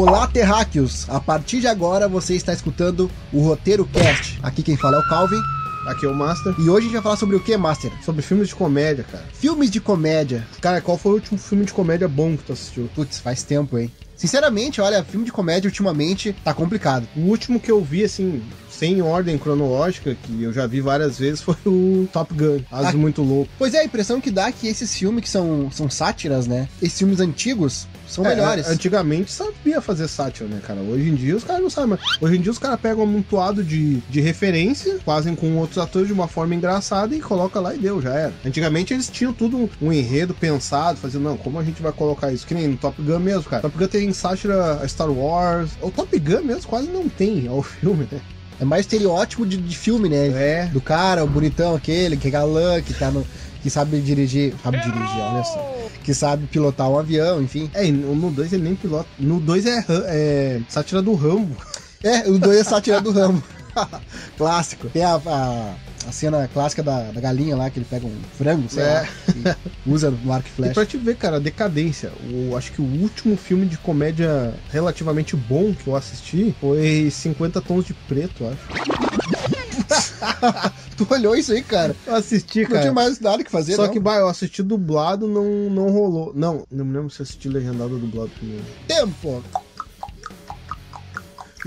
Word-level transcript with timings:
Olá, 0.00 0.28
terráqueos! 0.28 1.10
A 1.10 1.18
partir 1.18 1.58
de 1.58 1.66
agora 1.66 2.06
você 2.06 2.36
está 2.36 2.52
escutando 2.52 3.10
o 3.32 3.40
Roteiro 3.40 3.84
Cast. 3.84 4.38
Aqui 4.44 4.62
quem 4.62 4.76
fala 4.76 4.98
é 4.98 5.00
o 5.00 5.08
Calvin. 5.08 5.40
Aqui 5.88 6.06
é 6.06 6.08
o 6.08 6.14
Master. 6.14 6.54
E 6.56 6.70
hoje 6.70 6.78
a 6.78 6.80
gente 6.82 6.92
vai 6.92 7.02
falar 7.02 7.16
sobre 7.16 7.34
o 7.34 7.40
que, 7.40 7.56
Master? 7.56 7.90
Sobre 8.04 8.22
filmes 8.22 8.46
de 8.46 8.54
comédia, 8.54 9.02
cara. 9.02 9.24
Filmes 9.32 9.68
de 9.68 9.80
comédia. 9.80 10.46
Cara, 10.60 10.80
qual 10.80 10.96
foi 10.96 11.10
o 11.10 11.14
último 11.16 11.36
filme 11.36 11.64
de 11.64 11.72
comédia 11.72 12.06
bom 12.06 12.36
que 12.36 12.44
tu 12.44 12.52
assistiu? 12.52 12.88
Putz, 12.94 13.18
faz 13.18 13.42
tempo, 13.42 13.76
hein? 13.76 13.90
Sinceramente, 14.16 14.80
olha, 14.80 15.02
filme 15.02 15.26
de 15.26 15.32
comédia 15.32 15.66
ultimamente 15.66 16.32
tá 16.44 16.54
complicado. 16.54 17.08
O 17.16 17.22
último 17.22 17.58
que 17.58 17.70
eu 17.70 17.82
vi, 17.82 18.04
assim, 18.04 18.40
sem 18.78 19.02
ordem 19.02 19.36
cronológica, 19.36 20.16
que 20.22 20.42
eu 20.42 20.52
já 20.52 20.66
vi 20.66 20.80
várias 20.80 21.18
vezes, 21.18 21.40
foi 21.42 21.56
o 21.66 22.08
Top 22.12 22.32
Gun. 22.32 22.60
Aso 22.70 22.88
Ah. 22.88 22.92
muito 22.92 23.22
louco. 23.22 23.50
Pois 23.58 23.74
é, 23.74 23.80
a 23.80 23.84
impressão 23.84 24.20
que 24.20 24.30
dá 24.30 24.48
é 24.48 24.52
que 24.52 24.68
esses 24.68 24.94
filmes 24.94 25.24
que 25.24 25.28
são, 25.30 25.70
são 25.70 25.90
sátiras, 25.90 26.46
né? 26.46 26.68
Esses 26.80 26.98
filmes 26.98 27.20
antigos 27.20 27.86
são 28.08 28.24
É, 28.24 28.30
melhores. 28.30 28.68
Antigamente 28.68 29.30
sabia 29.32 29.80
fazer 29.80 30.08
sátira, 30.08 30.48
né, 30.48 30.60
cara? 30.66 30.80
Hoje 30.80 31.08
em 31.08 31.14
dia 31.14 31.36
os 31.36 31.44
caras 31.44 31.62
não 31.62 31.68
sabem 31.70 31.90
mais. 31.90 32.00
Hoje 32.20 32.36
em 32.36 32.40
dia 32.40 32.50
os 32.52 32.58
caras 32.58 32.80
pegam 32.80 33.00
um 33.04 33.08
amontoado 33.08 33.62
de, 33.64 33.96
de 34.08 34.20
referência, 34.20 34.98
fazem 35.04 35.34
com 35.34 35.56
outros 35.56 35.78
atores 35.78 36.06
de 36.08 36.12
uma 36.14 36.28
forma 36.28 36.54
engraçada 36.54 37.14
e 37.14 37.20
coloca 37.20 37.60
lá 37.60 37.74
e 37.74 37.78
deu, 37.78 38.00
já 38.00 38.14
era. 38.14 38.32
Antigamente 38.44 38.94
eles 38.94 39.08
tinham 39.08 39.32
tudo 39.32 39.68
um, 39.82 39.92
enredo 39.92 40.32
pensado, 40.34 40.98
fazendo, 40.98 41.24
não, 41.24 41.36
como 41.36 41.58
a 41.58 41.64
gente 41.64 41.82
vai 41.82 41.92
colocar 41.92 42.32
isso? 42.32 42.46
Que 42.46 42.54
nem 42.54 42.68
no 42.68 42.76
Top 42.76 43.00
Gun 43.02 43.18
mesmo, 43.18 43.44
cara. 43.44 43.62
Top 43.62 43.76
Gun 43.76 43.86
tem 43.88 44.12
sátira 44.12 44.74
a 44.82 44.88
Star 44.88 45.10
Wars. 45.10 45.70
O 45.82 45.90
Top 45.90 46.16
Gun 46.18 46.42
mesmo 46.44 46.68
quase 46.68 46.88
não 46.88 47.08
tem 47.08 47.46
ao 47.48 47.60
filme, 47.62 48.06
né? 48.10 48.20
É 48.60 48.64
mais 48.64 48.80
estereótipo 48.80 49.46
de, 49.46 49.56
de 49.56 49.76
filme, 49.76 50.08
né? 50.08 50.28
É. 50.28 50.66
Do 50.66 50.80
cara, 50.80 51.24
o 51.24 51.26
bonitão 51.28 51.74
aquele, 51.74 52.16
que 52.16 52.28
é 52.28 52.30
galã, 52.30 52.80
que 52.82 52.92
tá 52.92 53.10
no. 53.10 53.26
que 53.62 53.70
sabe 53.70 54.00
dirigir. 54.00 54.54
Sabe 54.62 54.78
dirigir, 54.78 55.20
olha 55.20 55.44
só. 55.44 55.88
Que 56.02 56.12
sabe 56.12 56.46
pilotar 56.46 56.88
um 56.90 56.98
avião, 56.98 57.42
enfim. 57.42 57.70
É, 57.74 57.86
e 57.86 57.92
no 57.92 58.30
2 58.30 58.52
ele 58.52 58.64
nem 58.64 58.74
pilota. 58.74 59.08
No 59.18 59.38
2 59.40 59.66
é, 59.66 59.84
é 59.88 60.60
sátira 60.68 61.00
do 61.00 61.14
Rambo. 61.14 61.56
É, 62.02 62.28
o 62.28 62.38
dois 62.38 62.58
é 62.58 62.64
sátira 62.64 63.00
do 63.00 63.10
ramo. 63.10 63.42
Clássico. 64.38 64.88
Tem 64.88 65.02
a, 65.02 65.16
a, 65.16 65.74
a 66.08 66.12
cena 66.12 66.48
clássica 66.48 66.82
da, 66.82 67.10
da 67.12 67.20
galinha 67.20 67.54
lá, 67.54 67.68
que 67.68 67.78
ele 67.78 67.86
pega 67.88 68.06
um 68.06 68.16
frango, 68.32 68.68
sei 68.68 68.82
É. 68.82 68.94
lá, 68.94 69.08
e 69.36 69.90
usa 69.90 70.10
no 70.10 70.32
arco 70.32 70.48
e 70.48 70.50
E 70.50 70.54
flecha. 70.54 70.74
pra 70.74 70.86
te 70.86 70.96
ver, 70.96 71.16
cara, 71.16 71.36
a 71.36 71.40
decadência. 71.40 72.10
O, 72.32 72.56
acho 72.56 72.72
que 72.72 72.80
o 72.80 72.84
último 72.84 73.36
filme 73.36 73.66
de 73.66 73.76
comédia 73.78 74.54
relativamente 74.70 75.36
bom 75.36 75.74
que 75.74 75.86
eu 75.86 75.94
assisti 75.94 76.54
foi 76.60 77.10
50 77.10 77.60
Tons 77.60 77.84
de 77.84 77.92
Preto, 77.94 78.46
acho. 78.46 78.68
Tu 80.96 81.06
olhou 81.10 81.36
isso 81.36 81.52
aí, 81.52 81.62
cara? 81.62 81.94
Eu 82.06 82.14
assisti, 82.16 82.60
Não 82.62 82.68
tinha 82.68 82.80
cara. 82.80 82.92
mais 82.92 83.20
nada 83.20 83.44
que 83.44 83.50
fazer, 83.50 83.76
Só 83.76 83.86
não. 83.86 83.92
que, 83.92 84.00
bah, 84.00 84.16
eu 84.16 84.28
assisti 84.28 84.62
dublado, 84.62 85.26
não, 85.28 85.44
não 85.70 85.90
rolou. 85.90 86.32
Não, 86.34 86.64
não 86.70 86.84
me 86.84 86.92
lembro 86.94 87.10
se 87.10 87.20
eu 87.20 87.24
assisti 87.24 87.48
legendado 87.48 87.94
ou 87.94 88.00
dublado 88.00 88.30
primeiro. 88.30 88.64
Tempo! 88.86 89.44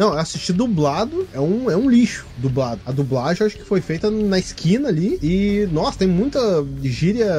Não, 0.01 0.13
eu 0.13 0.17
assisti 0.17 0.51
dublado, 0.51 1.27
é 1.31 1.39
um, 1.39 1.69
é 1.69 1.77
um 1.77 1.87
lixo 1.87 2.25
dublado. 2.37 2.81
A 2.87 2.91
dublagem 2.91 3.41
eu 3.41 3.45
acho 3.45 3.55
que 3.55 3.63
foi 3.63 3.81
feita 3.81 4.09
na 4.09 4.39
esquina 4.39 4.89
ali 4.89 5.19
e, 5.21 5.69
nossa, 5.71 5.99
tem 5.99 6.07
muita 6.07 6.39
gíria 6.81 7.31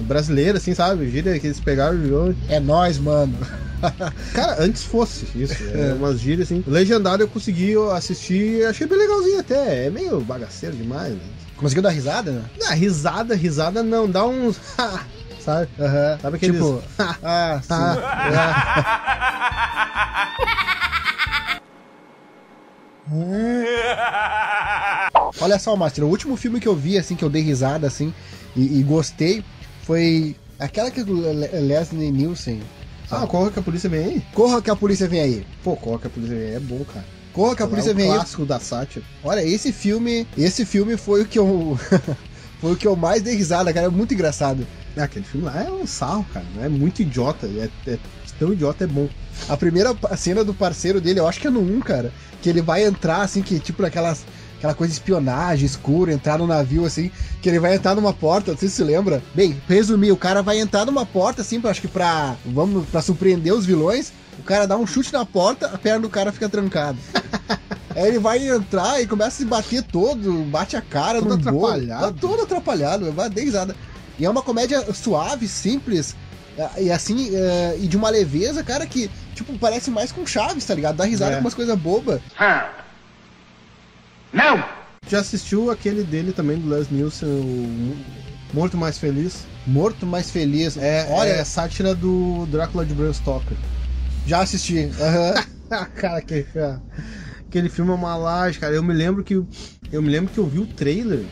brasileira, 0.00 0.58
assim, 0.58 0.74
sabe? 0.74 1.08
Gíria 1.08 1.38
que 1.38 1.46
eles 1.46 1.60
pegaram 1.60 1.96
e. 1.96 2.52
É 2.52 2.58
nóis, 2.58 2.98
mano. 2.98 3.38
Cara, 4.34 4.64
antes 4.64 4.82
fosse 4.82 5.26
isso, 5.36 5.54
é, 5.72 5.92
umas 5.92 6.18
gírias 6.18 6.48
assim. 6.48 6.64
Legendado 6.66 7.22
eu 7.22 7.28
consegui 7.28 7.76
assistir, 7.92 8.66
achei 8.66 8.84
bem 8.84 8.98
legalzinho 8.98 9.38
até. 9.38 9.86
É 9.86 9.90
meio 9.90 10.20
bagaceiro 10.22 10.74
demais, 10.74 11.14
né? 11.14 11.22
Conseguiu 11.56 11.84
dar 11.84 11.90
risada, 11.90 12.32
né? 12.32 12.42
Ah, 12.66 12.74
risada, 12.74 13.36
risada 13.36 13.84
não, 13.84 14.10
dá 14.10 14.26
uns. 14.26 14.60
sabe? 15.38 15.68
Aham. 15.78 16.18
Sabe 16.20 16.36
aqueles. 16.36 16.56
Tipo, 16.56 16.82
ah, 17.22 17.60
sim. 17.62 17.74
Olha 25.40 25.58
só, 25.58 25.76
Master, 25.76 26.04
o 26.04 26.08
último 26.08 26.36
filme 26.36 26.60
que 26.60 26.68
eu 26.68 26.74
vi, 26.74 26.98
assim, 26.98 27.14
que 27.14 27.24
eu 27.24 27.30
dei 27.30 27.42
risada, 27.42 27.86
assim, 27.86 28.12
e, 28.56 28.80
e 28.80 28.82
gostei, 28.82 29.44
foi 29.82 30.34
aquela 30.58 30.90
que 30.90 31.00
o 31.02 31.32
Le- 31.32 31.60
Leslie 31.60 32.10
Nielsen. 32.10 32.60
Ah, 33.10 33.26
qual 33.26 33.50
que 33.50 33.58
a 33.58 33.62
polícia 33.62 33.88
vem 33.88 34.04
aí? 34.04 34.22
Corra 34.34 34.60
que 34.60 34.70
a 34.70 34.76
polícia 34.76 35.06
vem 35.06 35.20
aí. 35.20 35.44
Pô, 35.62 35.76
qual 35.76 35.98
que 35.98 36.06
a 36.06 36.10
polícia 36.10 36.36
vem 36.36 36.48
aí? 36.48 36.54
É 36.56 36.60
bom, 36.60 36.84
cara. 36.84 37.06
Corra 37.32 37.54
que 37.54 37.62
a 37.62 37.68
polícia 37.68 37.90
é 37.90 37.92
o 37.92 37.96
vem 37.96 38.10
aí. 38.10 38.16
clássico 38.16 38.46
da 38.46 38.58
sátira. 38.58 39.04
Olha, 39.22 39.44
esse 39.44 39.72
filme, 39.72 40.26
esse 40.36 40.64
filme 40.64 40.96
foi 40.96 41.22
o 41.22 41.26
que 41.26 41.38
eu 41.38 41.78
foi 42.60 42.72
o 42.72 42.76
que 42.76 42.86
eu 42.86 42.96
mais 42.96 43.22
dei 43.22 43.34
risada, 43.36 43.72
cara, 43.72 43.86
é 43.86 43.90
muito 43.90 44.14
engraçado. 44.14 44.66
Ah, 44.96 45.04
aquele 45.04 45.26
filme 45.26 45.46
lá 45.46 45.62
é 45.62 45.70
um 45.70 45.86
sarro, 45.86 46.24
cara. 46.32 46.46
É 46.62 46.68
muito 46.68 47.02
idiota. 47.02 47.46
É, 47.46 47.70
é 47.90 47.98
tão 48.38 48.52
idiota, 48.52 48.84
é 48.84 48.86
bom. 48.86 49.08
A 49.48 49.56
primeira 49.56 49.94
cena 50.16 50.42
do 50.44 50.54
parceiro 50.54 51.00
dele, 51.00 51.20
eu 51.20 51.28
acho 51.28 51.40
que 51.40 51.46
é 51.46 51.50
no 51.50 51.60
1, 51.60 51.80
cara, 51.80 52.12
que 52.42 52.48
ele 52.48 52.62
vai 52.62 52.84
entrar 52.84 53.22
assim 53.22 53.42
que 53.42 53.58
tipo 53.60 53.82
naquelas 53.82 54.24
aquela 54.56 54.74
coisa 54.74 54.90
de 54.92 54.98
espionagem 54.98 55.66
escura, 55.66 56.12
entrar 56.12 56.38
no 56.38 56.46
navio 56.46 56.86
assim, 56.86 57.10
que 57.42 57.48
ele 57.48 57.58
vai 57.60 57.74
entrar 57.74 57.94
numa 57.94 58.12
porta, 58.14 58.52
não 58.52 58.58
sei 58.58 58.68
se 58.70 58.76
você 58.76 58.84
lembra. 58.84 59.22
Bem, 59.34 59.60
resumir, 59.68 60.12
o 60.12 60.16
cara 60.16 60.42
vai 60.42 60.58
entrar 60.58 60.86
numa 60.86 61.04
porta 61.04 61.42
assim, 61.42 61.60
pra- 61.60 61.70
acho 61.70 61.82
que 61.82 61.88
pra 61.88 62.36
vamos 62.46 62.88
para 62.88 63.02
surpreender 63.02 63.52
os 63.52 63.66
vilões, 63.66 64.12
o 64.38 64.42
cara 64.42 64.66
dá 64.66 64.76
um 64.76 64.86
chute 64.86 65.12
na 65.12 65.26
porta, 65.26 65.66
a 65.66 65.76
perna 65.78 66.00
do 66.00 66.08
cara 66.08 66.32
fica 66.32 66.48
trancada. 66.48 66.96
Aí 67.94 68.08
ele 68.08 68.18
vai 68.18 68.46
entrar 68.48 69.00
e 69.00 69.06
começa 69.06 69.28
a 69.28 69.38
se 69.38 69.44
bater 69.44 69.82
todo, 69.82 70.44
bate 70.44 70.76
a 70.76 70.82
cara 70.82 71.20
Todo 71.20 71.30
no 71.36 71.52
bolo. 71.52 71.66
atrapalhado. 71.66 72.12
Tá 72.14 72.18
todo 72.20 72.42
atrapalhado, 72.42 73.12
vai 73.12 73.28
dar 73.30 73.40
risada. 73.42 73.76
E 74.18 74.24
é 74.24 74.30
uma 74.30 74.42
comédia 74.42 74.82
suave, 74.94 75.46
simples, 75.48 76.14
e 76.78 76.90
assim, 76.90 77.34
é, 77.36 77.76
e 77.78 77.86
de 77.86 77.96
uma 77.96 78.08
leveza, 78.10 78.62
cara, 78.64 78.86
que, 78.86 79.10
tipo, 79.34 79.56
parece 79.58 79.90
mais 79.90 80.10
com 80.12 80.26
Chaves, 80.26 80.64
tá 80.64 80.74
ligado? 80.74 80.96
Dá 80.96 81.04
risada 81.04 81.32
É. 81.32 81.34
com 81.36 81.40
umas 81.42 81.54
coisas 81.54 81.76
bobas. 81.78 82.20
Não! 84.32 84.62
Já 85.08 85.20
assistiu 85.20 85.70
aquele 85.70 86.02
dele 86.02 86.32
também, 86.32 86.58
do 86.58 86.68
Les 86.68 86.90
Nielsen, 86.90 87.28
o 87.28 87.96
Morto 88.52 88.76
Mais 88.76 88.98
Feliz? 88.98 89.44
Morto 89.66 90.06
mais 90.06 90.30
feliz. 90.30 90.76
É, 90.76 91.06
Olha, 91.10 91.30
é 91.30 91.44
sátira 91.44 91.92
do 91.94 92.46
Drácula 92.46 92.84
de 92.86 92.94
Bram 92.94 93.12
Stoker. 93.12 93.56
já 94.26 94.40
assisti. 94.40 94.90
Aham. 95.00 95.34
Ah, 95.70 95.84
cara, 95.94 96.22
que, 96.22 96.44
cara, 96.44 96.80
aquele 97.48 97.68
filme 97.68 97.90
é 97.90 97.94
uma 97.94 98.16
laje, 98.16 98.58
cara. 98.60 98.74
Eu 98.74 98.82
me 98.82 98.94
lembro 98.94 99.24
que 99.24 99.34
eu 99.92 100.02
me 100.02 100.08
lembro 100.08 100.32
que 100.32 100.38
eu 100.38 100.46
vi 100.46 100.60
o 100.60 100.66
trailer 100.66 101.24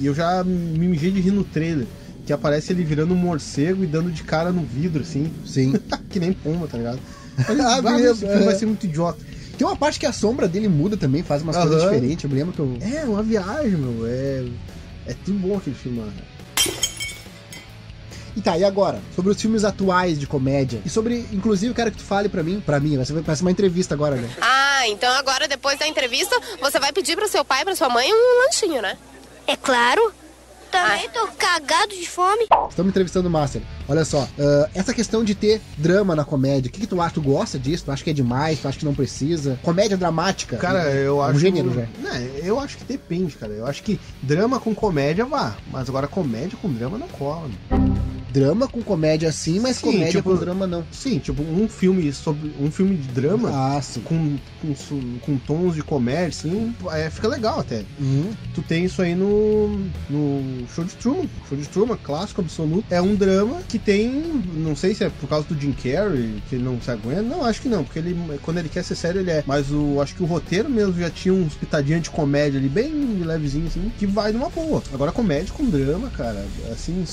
e 0.00 0.06
eu 0.06 0.14
já 0.14 0.42
me 0.44 0.88
mijei 0.88 1.10
de 1.12 1.20
rir 1.20 1.30
no 1.30 1.44
trailer. 1.44 1.86
Que 2.28 2.32
aparece 2.34 2.74
ele 2.74 2.84
virando 2.84 3.14
um 3.14 3.16
morcego 3.16 3.82
e 3.82 3.86
dando 3.86 4.10
de 4.10 4.22
cara 4.22 4.52
no 4.52 4.60
vidro, 4.62 5.00
assim. 5.00 5.32
Sim. 5.46 5.72
que 6.10 6.20
nem 6.20 6.30
pomba, 6.30 6.68
tá 6.68 6.76
ligado? 6.76 7.00
Ah, 7.48 7.80
"Bah, 7.80 7.92
mesmo, 7.92 8.10
esse 8.10 8.26
filme 8.26 8.44
vai 8.44 8.54
ser 8.54 8.66
muito 8.66 8.84
idiota. 8.84 9.18
Tem 9.56 9.66
uma 9.66 9.74
parte 9.74 9.98
que 9.98 10.04
a 10.04 10.12
sombra 10.12 10.46
dele 10.46 10.68
muda 10.68 10.94
também, 10.94 11.22
faz 11.22 11.40
umas 11.40 11.56
Aham. 11.56 11.68
coisas 11.68 11.84
diferentes. 11.84 12.22
Eu 12.24 12.28
me 12.28 12.36
lembro 12.36 12.52
que 12.52 12.58
eu. 12.60 12.76
É, 12.82 13.04
uma 13.04 13.22
viagem, 13.22 13.70
meu. 13.78 14.06
É, 14.06 14.44
é 15.06 15.14
tudo 15.24 15.38
bom 15.38 15.56
aquele 15.56 15.74
filme, 15.74 16.00
mano. 16.00 16.12
E 18.36 18.42
tá, 18.42 18.58
e 18.58 18.62
agora? 18.64 19.00
Sobre 19.16 19.32
os 19.32 19.40
filmes 19.40 19.64
atuais 19.64 20.20
de 20.20 20.26
comédia. 20.26 20.82
E 20.84 20.90
sobre, 20.90 21.24
inclusive, 21.32 21.70
eu 21.70 21.74
quero 21.74 21.90
que 21.90 21.96
tu 21.96 22.04
fale 22.04 22.28
pra 22.28 22.42
mim, 22.42 22.60
pra 22.60 22.78
mim, 22.78 22.96
vai 22.96 23.06
ser, 23.06 23.14
parece 23.22 23.40
uma 23.40 23.50
entrevista 23.50 23.94
agora, 23.94 24.16
né? 24.16 24.28
Ah, 24.42 24.86
então 24.88 25.10
agora 25.14 25.48
depois 25.48 25.78
da 25.78 25.88
entrevista, 25.88 26.38
você 26.60 26.78
vai 26.78 26.92
pedir 26.92 27.16
pro 27.16 27.26
seu 27.26 27.42
pai 27.42 27.62
e 27.62 27.64
pra 27.64 27.74
sua 27.74 27.88
mãe 27.88 28.06
um 28.12 28.44
lanchinho, 28.44 28.82
né? 28.82 28.98
É 29.46 29.56
claro. 29.56 30.12
Também 30.88 31.10
tô 31.10 31.28
cagado 31.36 31.94
de 31.94 32.08
fome. 32.08 32.46
Estamos 32.70 32.90
entrevistando 32.90 33.28
o 33.28 33.30
Master. 33.30 33.60
Olha 33.86 34.04
só, 34.06 34.26
ah, 34.38 34.70
essa 34.74 34.94
questão 34.94 35.22
de 35.22 35.34
ter 35.34 35.60
drama 35.76 36.16
na 36.16 36.24
comédia, 36.24 36.70
o 36.70 36.72
que, 36.72 36.80
que 36.80 36.86
tu 36.86 37.00
acha? 37.00 37.14
Tu 37.14 37.22
gosta 37.22 37.58
disso? 37.58 37.84
Tu 37.84 37.92
acha 37.92 38.02
que 38.02 38.10
é 38.10 38.14
demais? 38.14 38.58
Tu 38.60 38.66
acha 38.68 38.78
que 38.78 38.84
não 38.86 38.94
precisa? 38.94 39.58
Comédia 39.62 39.98
dramática? 39.98 40.56
Cara, 40.56 40.90
eu 40.90 41.18
um 41.18 41.22
acho. 41.22 41.38
gênero 41.38 41.74
já. 41.74 41.86
Não, 42.00 42.16
eu 42.42 42.58
acho 42.58 42.78
que 42.78 42.84
depende, 42.84 43.36
cara. 43.36 43.52
Eu 43.52 43.66
acho 43.66 43.82
que 43.82 44.00
drama 44.22 44.58
com 44.58 44.74
comédia 44.74 45.26
vá. 45.26 45.54
Mas 45.70 45.88
agora 45.90 46.08
comédia 46.08 46.58
com 46.60 46.72
drama 46.72 46.96
não 46.96 47.08
cola. 47.08 47.48
meu. 47.68 48.07
Drama 48.38 48.68
com 48.68 48.82
comédia 48.82 49.32
sim, 49.32 49.58
mas 49.60 49.76
Sim, 49.76 49.86
comédia 49.86 50.10
tipo- 50.12 50.30
com 50.30 50.36
drama 50.36 50.66
não. 50.66 50.84
Sim, 50.92 51.18
tipo, 51.18 51.42
um 51.42 51.68
filme 51.68 52.12
sobre. 52.12 52.52
Um 52.60 52.70
filme 52.70 52.96
de 52.96 53.08
drama. 53.08 53.50
Ah. 53.52 53.80
Com, 54.04 54.36
com, 54.60 55.18
com 55.20 55.38
tons 55.38 55.74
de 55.74 55.82
comédia, 55.82 56.28
assim, 56.28 56.74
é, 56.92 57.08
fica 57.10 57.28
legal 57.28 57.60
até. 57.60 57.84
Uhum. 57.98 58.30
Tu 58.54 58.62
tem 58.62 58.84
isso 58.84 59.00
aí 59.02 59.14
no, 59.14 59.68
no 60.10 60.66
Show 60.74 60.84
de 60.84 60.94
Truman. 60.96 61.28
Show 61.48 61.58
de 61.58 61.68
Truman, 61.68 61.96
clássico 62.02 62.40
absoluto. 62.40 62.84
É 62.90 63.00
um 63.00 63.14
drama 63.14 63.62
que 63.68 63.78
tem. 63.78 64.08
Não 64.54 64.74
sei 64.76 64.94
se 64.94 65.04
é 65.04 65.10
por 65.10 65.28
causa 65.28 65.46
do 65.48 65.58
Jim 65.60 65.72
Carrey, 65.72 66.42
que 66.48 66.56
ele 66.56 66.64
não 66.64 66.80
se 66.80 66.90
aguenta. 66.90 67.22
Não, 67.22 67.44
acho 67.44 67.60
que 67.62 67.68
não, 67.68 67.84
porque 67.84 67.98
ele, 67.98 68.16
quando 68.42 68.58
ele 68.58 68.68
quer 68.68 68.84
ser 68.84 68.94
sério, 68.94 69.20
ele 69.20 69.30
é. 69.30 69.42
Mas 69.46 69.70
o, 69.70 70.00
acho 70.00 70.14
que 70.14 70.22
o 70.22 70.26
roteiro 70.26 70.68
mesmo 70.68 70.94
já 70.98 71.10
tinha 71.10 71.34
uns 71.34 71.54
pitadinhas 71.54 72.02
de 72.02 72.10
comédia 72.10 72.58
ali, 72.58 72.68
bem 72.68 72.92
levezinho, 73.24 73.66
assim, 73.66 73.90
que 73.98 74.06
vai 74.06 74.32
numa 74.32 74.48
boa. 74.50 74.82
Agora, 74.92 75.12
comédia 75.12 75.52
com 75.54 75.64
drama, 75.68 76.10
cara, 76.10 76.44
assim. 76.72 77.04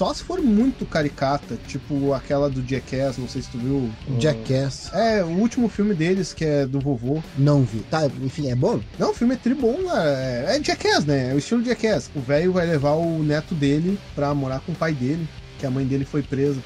Só 0.00 0.14
se 0.14 0.22
for 0.22 0.40
muito 0.40 0.86
caricata, 0.86 1.58
tipo 1.66 2.14
aquela 2.14 2.48
do 2.48 2.66
Jackass, 2.66 3.18
não 3.18 3.28
sei 3.28 3.42
se 3.42 3.50
tu 3.50 3.58
viu. 3.58 3.90
Jackass. 4.18 4.90
É, 4.94 5.22
o 5.22 5.28
último 5.28 5.68
filme 5.68 5.94
deles, 5.94 6.32
que 6.32 6.42
é 6.42 6.64
do 6.64 6.80
vovô. 6.80 7.22
Não 7.36 7.64
vi. 7.64 7.80
Tá, 7.80 8.06
enfim, 8.22 8.50
é 8.50 8.54
bom? 8.54 8.80
Não, 8.98 9.10
o 9.10 9.14
filme 9.14 9.34
é 9.34 9.36
tribom, 9.36 9.84
cara. 9.84 10.08
É, 10.08 10.56
é 10.56 10.64
Jackass, 10.64 11.04
né? 11.04 11.32
É 11.32 11.34
o 11.34 11.38
estilo 11.38 11.62
Jackass. 11.62 12.10
O 12.14 12.20
velho 12.20 12.50
vai 12.50 12.64
levar 12.64 12.92
o 12.92 13.22
neto 13.22 13.54
dele 13.54 13.98
pra 14.14 14.34
morar 14.34 14.60
com 14.60 14.72
o 14.72 14.74
pai 14.74 14.94
dele. 14.94 15.28
Que 15.60 15.66
a 15.66 15.70
mãe 15.70 15.86
dele 15.86 16.04
foi 16.04 16.22
presa. 16.22 16.58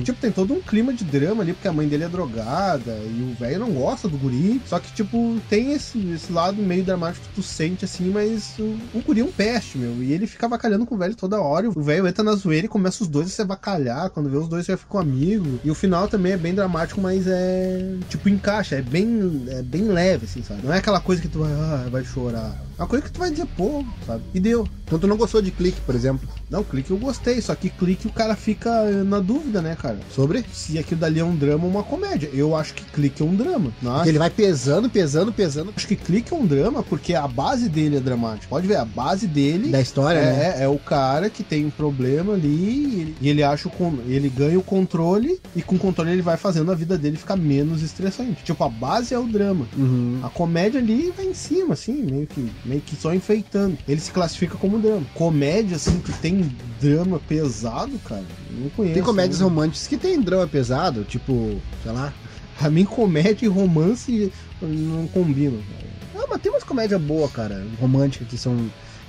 E, 0.00 0.04
tipo, 0.04 0.20
tem 0.20 0.30
todo 0.30 0.52
um 0.52 0.60
clima 0.60 0.92
de 0.92 1.04
drama 1.04 1.42
ali, 1.42 1.54
porque 1.54 1.66
a 1.66 1.72
mãe 1.72 1.88
dele 1.88 2.04
é 2.04 2.08
drogada 2.08 2.92
e 2.92 3.22
o 3.22 3.34
velho 3.34 3.60
não 3.60 3.70
gosta 3.70 4.08
do 4.08 4.18
guri. 4.18 4.60
Só 4.66 4.78
que, 4.78 4.92
tipo, 4.92 5.40
tem 5.48 5.72
esse, 5.72 5.98
esse 6.10 6.30
lado 6.30 6.62
meio 6.62 6.84
dramático 6.84 7.26
que 7.26 7.34
tu 7.34 7.42
sente 7.42 7.84
assim, 7.84 8.10
mas 8.10 8.54
o, 8.58 8.76
o 8.94 9.02
guri 9.04 9.20
é 9.20 9.24
um 9.24 9.32
peste, 9.32 9.78
meu. 9.78 10.02
E 10.02 10.12
ele 10.12 10.26
fica 10.26 10.46
avacalhando 10.46 10.84
com 10.84 10.94
o 10.94 10.98
velho 10.98 11.14
toda 11.14 11.40
hora. 11.40 11.68
O 11.68 11.82
velho 11.82 12.06
entra 12.06 12.22
na 12.22 12.34
zoeira 12.34 12.66
e 12.66 12.68
começa 12.68 13.02
os 13.02 13.08
dois 13.08 13.28
a 13.28 13.30
se 13.30 13.42
avacalhar. 13.42 14.10
Quando 14.10 14.28
vê 14.28 14.36
os 14.36 14.48
dois 14.48 14.66
já 14.66 14.76
ficam 14.76 15.00
amigos. 15.00 15.60
E 15.64 15.70
o 15.70 15.74
final 15.74 16.06
também 16.06 16.32
é 16.32 16.36
bem 16.36 16.54
dramático, 16.54 17.00
mas 17.00 17.26
é. 17.26 17.96
Tipo, 18.08 18.28
encaixa. 18.28 18.76
É 18.76 18.82
bem, 18.82 19.46
é 19.48 19.62
bem 19.62 19.84
leve, 19.84 20.26
assim, 20.26 20.42
sabe? 20.42 20.60
Não 20.64 20.72
é 20.72 20.78
aquela 20.78 21.00
coisa 21.00 21.22
que 21.22 21.28
tu 21.28 21.40
vai, 21.40 21.52
ah, 21.52 21.88
vai 21.90 22.04
chorar. 22.04 22.54
Uma 22.82 22.88
coisa 22.88 23.04
que 23.04 23.12
tu 23.12 23.20
vai 23.20 23.30
dizer, 23.30 23.46
pô, 23.56 23.84
sabe? 24.04 24.24
E 24.34 24.40
deu. 24.40 24.66
Então 24.92 24.98
tu 24.98 25.06
não 25.06 25.16
gostou 25.16 25.40
de 25.40 25.50
clique, 25.50 25.80
por 25.86 25.94
exemplo? 25.94 26.28
Não, 26.50 26.62
clique 26.62 26.90
eu 26.90 26.98
gostei, 26.98 27.40
só 27.40 27.54
que 27.54 27.70
clique 27.70 28.06
o 28.06 28.12
cara 28.12 28.36
fica 28.36 28.68
eh, 28.68 29.02
na 29.02 29.20
dúvida, 29.20 29.62
né, 29.62 29.74
cara? 29.74 29.98
Sobre? 30.10 30.44
Se 30.52 30.78
aquilo 30.78 31.00
dali 31.00 31.18
é 31.18 31.24
um 31.24 31.34
drama 31.34 31.64
ou 31.64 31.70
uma 31.70 31.82
comédia. 31.82 32.28
Eu 32.34 32.54
acho 32.54 32.74
que 32.74 32.84
clique 32.84 33.22
é 33.22 33.24
um 33.24 33.34
drama. 33.34 33.72
Porque 33.80 34.10
ele 34.10 34.18
vai 34.18 34.28
pesando, 34.28 34.90
pesando, 34.90 35.32
pesando. 35.32 35.72
Acho 35.74 35.88
que 35.88 35.96
clique 35.96 36.34
é 36.34 36.36
um 36.36 36.44
drama 36.44 36.82
porque 36.82 37.14
a 37.14 37.26
base 37.26 37.70
dele 37.70 37.96
é 37.96 38.00
dramática. 38.00 38.48
Pode 38.50 38.66
ver, 38.66 38.76
a 38.76 38.84
base 38.84 39.26
dele 39.26 39.70
Da 39.70 39.80
história, 39.80 40.18
é, 40.18 40.32
né? 40.32 40.64
é 40.64 40.68
o 40.68 40.78
cara 40.78 41.30
que 41.30 41.42
tem 41.42 41.64
um 41.64 41.70
problema 41.70 42.34
ali 42.34 42.48
e 42.48 43.00
ele, 43.00 43.16
e 43.20 43.28
ele 43.28 43.42
acha 43.42 43.68
o 43.68 43.72
ele 44.06 44.28
ganha 44.28 44.58
o 44.58 44.62
controle 44.62 45.40
e 45.56 45.62
com 45.62 45.76
o 45.76 45.78
controle 45.78 46.10
ele 46.10 46.22
vai 46.22 46.36
fazendo 46.36 46.70
a 46.70 46.74
vida 46.74 46.98
dele 46.98 47.16
ficar 47.16 47.36
menos 47.36 47.82
estressante. 47.82 48.44
Tipo, 48.44 48.64
a 48.64 48.68
base 48.68 49.14
é 49.14 49.18
o 49.18 49.26
drama. 49.26 49.66
Uhum. 49.76 50.20
A 50.22 50.28
comédia 50.28 50.80
ali 50.80 51.12
vai 51.16 51.24
em 51.24 51.34
cima, 51.34 51.72
assim, 51.72 52.02
meio 52.02 52.26
que, 52.26 52.50
meio 52.72 52.80
que 52.82 52.96
só 52.96 53.14
enfeitando. 53.14 53.76
Ele 53.86 54.00
se 54.00 54.10
classifica 54.10 54.56
como 54.56 54.78
drama. 54.78 55.04
Comédia, 55.14 55.76
assim, 55.76 55.98
que 56.00 56.12
tem 56.14 56.50
drama 56.80 57.20
pesado, 57.20 57.98
cara, 58.00 58.24
eu 58.50 58.60
não 58.62 58.70
conheço. 58.70 58.94
Tem 58.94 59.02
comédias 59.02 59.38
né? 59.40 59.44
românticas 59.44 59.86
que 59.86 59.98
tem 59.98 60.20
drama 60.20 60.46
pesado, 60.46 61.04
tipo, 61.04 61.60
sei 61.82 61.92
lá. 61.92 62.12
Pra 62.58 62.70
mim, 62.70 62.84
comédia 62.84 63.44
e 63.46 63.48
romance 63.48 64.32
não 64.60 65.06
combinam. 65.08 65.60
cara. 65.60 66.24
Ah, 66.24 66.26
mas 66.30 66.40
tem 66.40 66.50
umas 66.52 66.64
comédias 66.64 67.00
boas, 67.00 67.30
cara, 67.32 67.66
românticas, 67.80 68.26
que 68.28 68.38
são. 68.38 68.56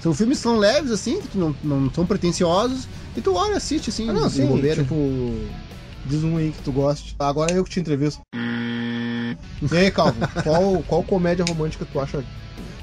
São 0.01 0.13
filmes 0.13 0.39
que 0.39 0.43
são 0.43 0.57
leves, 0.57 0.91
assim, 0.91 1.21
que 1.21 1.37
não, 1.37 1.55
não 1.63 1.89
são 1.93 2.05
pretensiosos, 2.05 2.89
e 3.15 3.21
tu 3.21 3.33
olha, 3.35 3.55
assiste, 3.55 3.89
assim, 3.89 4.09
Ah, 4.09 4.13
não, 4.13 4.27
de 4.27 4.33
sim, 4.33 4.47
bobeira. 4.47 4.83
tipo, 4.83 4.95
diz 6.05 6.21
um 6.25 6.35
aí 6.35 6.51
que 6.51 6.61
tu 6.61 6.73
goste. 6.73 7.15
Agora 7.17 7.53
eu 7.53 7.63
que 7.63 7.69
te 7.69 7.79
entrevisto. 7.79 8.19
E 9.71 9.77
aí, 9.77 9.89
Calvin, 9.91 10.19
qual, 10.43 10.83
qual 10.87 11.03
comédia 11.03 11.45
romântica 11.45 11.87
tu 11.89 12.01
acha, 12.01 12.21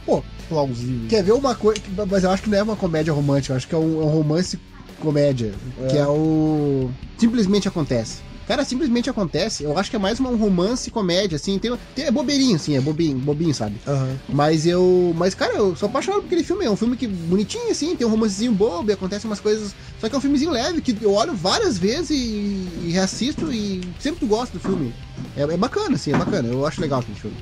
pô, 0.05 0.23
plausível? 0.49 1.09
Quer 1.09 1.23
ver 1.23 1.33
uma 1.33 1.55
coisa. 1.55 1.81
Mas 2.11 2.25
eu 2.25 2.31
acho 2.31 2.43
que 2.43 2.51
não 2.51 2.59
é 2.59 2.63
uma 2.63 2.77
comédia 2.77 3.13
romântica, 3.13 3.53
eu 3.53 3.57
acho 3.57 3.69
que 3.69 3.75
é 3.75 3.79
um, 3.79 4.01
é 4.01 4.05
um 4.05 4.09
romance 4.11 4.59
comédia. 5.01 5.53
Que 5.89 5.97
é 5.99 6.07
o. 6.07 6.91
Simplesmente 7.19 7.69
acontece. 7.69 8.19
Cara, 8.47 8.65
simplesmente 8.65 9.09
acontece. 9.09 9.63
Eu 9.63 9.79
acho 9.79 9.89
que 9.91 9.95
é 9.95 9.99
mais 9.99 10.19
uma- 10.19 10.31
um 10.31 10.37
romance 10.37 10.91
comédia, 10.91 11.37
assim. 11.37 11.57
Tem, 11.61 11.73
tem, 11.95 12.07
é 12.07 12.11
bobeirinho, 12.11 12.57
assim, 12.57 12.77
é 12.77 12.81
bobinho, 12.81 13.17
bobinho, 13.19 13.55
sabe? 13.55 13.77
Aham. 13.87 14.17
Mas 14.29 14.67
eu. 14.67 15.15
Mas, 15.17 15.37
cara, 15.37 15.55
eu 15.57 15.77
sou 15.77 15.89
apaixonado 15.89 16.23
por 16.23 16.27
aquele 16.27 16.43
filme. 16.43 16.65
É 16.65 16.71
um 16.71 16.75
filme 16.77 16.97
que 16.97 17.07
bonitinho, 17.07 17.71
assim, 17.71 17.95
tem 17.95 18.05
um 18.05 18.11
romancezinho 18.11 18.53
bobo 18.53 18.91
e 18.91 18.93
acontecem 18.93 19.31
umas 19.31 19.39
coisas. 19.39 19.73
Só 20.01 20.09
que 20.09 20.15
é 20.17 20.19
um 20.19 20.21
filmezinho 20.21 20.51
leve 20.51 20.81
que 20.83 20.97
eu 21.01 21.13
olho 21.13 21.33
várias 21.33 21.79
vezes 21.79 22.11
e, 22.11 22.67
e 22.87 22.91
reassisto 22.91 23.53
e 23.53 23.83
sempre 24.01 24.27
gosto 24.27 24.55
do 24.55 24.61
filme. 24.61 24.93
É, 25.37 25.43
é 25.43 25.57
bacana, 25.57 25.95
assim, 25.95 26.13
é 26.13 26.17
bacana. 26.17 26.49
Eu 26.49 26.67
acho 26.67 26.81
legal 26.81 26.99
aquele 27.01 27.17
filme. 27.19 27.37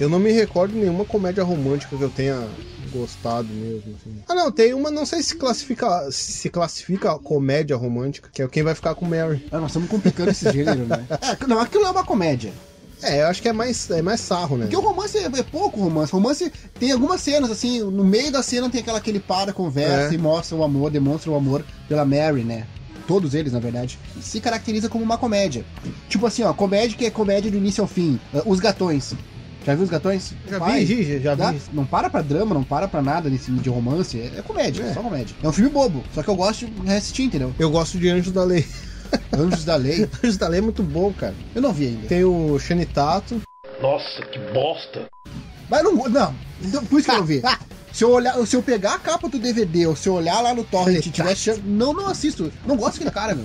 Eu 0.00 0.08
não 0.08 0.18
me 0.18 0.32
recordo 0.32 0.72
de 0.72 0.78
nenhuma 0.80 1.04
comédia 1.04 1.44
romântica 1.44 1.96
que 1.96 2.02
eu 2.02 2.10
tenha 2.10 2.46
gostado 2.92 3.48
mesmo. 3.48 3.94
assim. 4.00 4.16
Ah, 4.28 4.34
não, 4.34 4.50
tem 4.50 4.74
uma, 4.74 4.90
não 4.90 5.06
sei 5.06 5.22
se 5.22 5.36
classifica 5.36 6.10
se 6.10 6.50
classifica 6.50 7.18
comédia 7.18 7.76
romântica, 7.76 8.28
que 8.32 8.42
é 8.42 8.48
quem 8.48 8.62
vai 8.62 8.74
ficar 8.74 8.94
com 8.94 9.06
Mary. 9.06 9.46
Ah, 9.50 9.58
nós 9.58 9.70
estamos 9.70 9.88
complicando 9.88 10.30
esse 10.30 10.50
gênero, 10.52 10.86
né? 10.86 11.06
É, 11.40 11.46
não, 11.46 11.60
aquilo 11.60 11.84
é 11.86 11.90
uma 11.90 12.04
comédia. 12.04 12.52
É, 13.02 13.22
eu 13.22 13.26
acho 13.26 13.42
que 13.42 13.48
é 13.48 13.52
mais, 13.52 13.90
é 13.90 14.00
mais 14.00 14.20
sarro, 14.20 14.56
né? 14.56 14.64
Porque 14.66 14.76
o 14.76 14.80
romance 14.80 15.18
é, 15.18 15.24
é 15.24 15.42
pouco 15.42 15.80
romance. 15.80 16.12
Romance 16.12 16.52
tem 16.78 16.92
algumas 16.92 17.20
cenas, 17.20 17.50
assim, 17.50 17.80
no 17.80 18.04
meio 18.04 18.30
da 18.30 18.42
cena 18.44 18.70
tem 18.70 18.80
aquela 18.80 19.00
que 19.00 19.10
ele 19.10 19.18
para, 19.20 19.52
conversa 19.52 20.12
É. 20.12 20.14
e 20.14 20.18
mostra 20.18 20.56
o 20.56 20.62
amor, 20.62 20.90
demonstra 20.90 21.30
o 21.30 21.34
amor 21.34 21.64
pela 21.88 22.04
Mary, 22.04 22.44
né? 22.44 22.66
Todos 23.08 23.34
eles, 23.34 23.52
na 23.52 23.58
verdade, 23.58 23.98
se 24.20 24.40
caracteriza 24.40 24.88
como 24.88 25.02
uma 25.04 25.18
comédia. 25.18 25.64
Tipo 26.08 26.26
assim, 26.26 26.44
ó, 26.44 26.52
comédia 26.52 26.96
que 26.96 27.04
é 27.04 27.10
comédia 27.10 27.50
do 27.50 27.56
início 27.56 27.82
ao 27.82 27.88
fim. 27.88 28.20
Uh, 28.32 28.42
Os 28.46 28.60
Gatões. 28.60 29.14
Já 29.64 29.74
viu 29.74 29.84
os 29.84 29.90
Gatões? 29.90 30.34
Já 30.48 30.58
Pai, 30.58 30.84
vi, 30.84 31.20
já, 31.20 31.34
já 31.36 31.50
vi. 31.52 31.60
Não 31.72 31.84
para 31.84 32.10
pra 32.10 32.20
drama, 32.22 32.54
não 32.54 32.64
para 32.64 32.88
pra 32.88 33.00
nada 33.02 33.30
nesse 33.30 33.50
de 33.50 33.68
romance. 33.70 34.18
É, 34.20 34.38
é 34.38 34.42
comédia, 34.42 34.82
É. 34.82 34.92
só 34.92 35.00
comédia. 35.02 35.34
É 35.42 35.48
um 35.48 35.52
filme 35.52 35.70
bobo, 35.70 36.02
só 36.14 36.22
que 36.22 36.28
eu 36.28 36.34
gosto 36.36 36.66
de 36.66 36.72
reassistir, 36.86 37.26
entendeu? 37.26 37.54
Eu 37.58 37.70
gosto 37.70 37.98
de 37.98 38.08
Anjos 38.08 38.32
da 38.32 38.42
Lei. 38.44 38.66
Anjos 39.32 39.64
da 39.64 39.76
Lei. 39.76 40.08
Anjos 40.22 40.36
da 40.36 40.48
Lei 40.48 40.58
é 40.58 40.62
muito 40.62 40.82
bom, 40.82 41.12
cara. 41.12 41.34
Eu 41.54 41.62
não 41.62 41.72
vi 41.72 41.86
ainda. 41.88 42.08
Tem 42.08 42.24
o 42.24 42.58
Shanitato. 42.58 43.40
Nossa, 43.80 44.22
que 44.26 44.38
bosta. 44.52 45.08
Mas 45.70 45.82
não, 45.84 45.94
não. 46.08 46.34
Então, 46.62 46.84
por 46.84 46.98
isso 46.98 47.08
que 47.08 47.14
eu 47.14 47.18
não 47.18 47.26
vi. 47.26 47.42
Se 47.92 48.04
eu, 48.04 48.10
olhar, 48.10 48.34
se 48.46 48.56
eu 48.56 48.62
pegar 48.62 48.94
a 48.94 48.98
capa 48.98 49.28
do 49.28 49.38
DVD 49.38 49.86
ou 49.86 49.94
se 49.94 50.08
eu 50.08 50.14
olhar 50.14 50.40
lá 50.40 50.54
no 50.54 50.64
torrent 50.64 51.04
e 51.04 51.10
tiver 51.10 51.36
chance. 51.36 51.60
Não, 51.62 51.92
não 51.92 52.06
assisto. 52.08 52.50
Não 52.66 52.74
gosto 52.74 52.94
daquele 52.94 53.10
cara, 53.10 53.34
meu. 53.34 53.44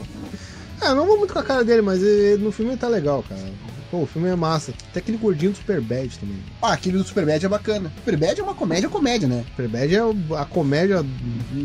Ah, 0.80 0.86
eu 0.88 0.96
não 0.96 1.06
vou 1.06 1.18
muito 1.18 1.34
com 1.34 1.40
a 1.40 1.44
cara 1.44 1.66
dele, 1.66 1.82
mas 1.82 2.02
eh, 2.02 2.38
no 2.40 2.50
filme 2.50 2.72
ele 2.72 2.80
tá 2.80 2.88
legal, 2.88 3.26
cara. 3.28 3.42
Pô, 3.90 4.00
o 4.02 4.06
filme 4.06 4.28
é 4.28 4.36
massa. 4.36 4.74
Tem 4.94 5.00
aquele 5.02 5.18
gordinho 5.18 5.52
do 5.52 5.58
Superbad 5.58 6.18
também. 6.20 6.38
Ah, 6.62 6.74
aquele 6.74 6.98
do 6.98 7.04
Superbad 7.04 7.46
é 7.46 7.50
bacana. 7.50 7.92
Superbad 8.00 8.40
é 8.40 8.44
uma 8.44 8.54
comédia, 8.54 8.90
comédia, 8.90 9.28
né? 9.28 9.44
Superbad 9.52 9.96
é 9.96 10.00
a 10.38 10.46
comédia 10.46 11.06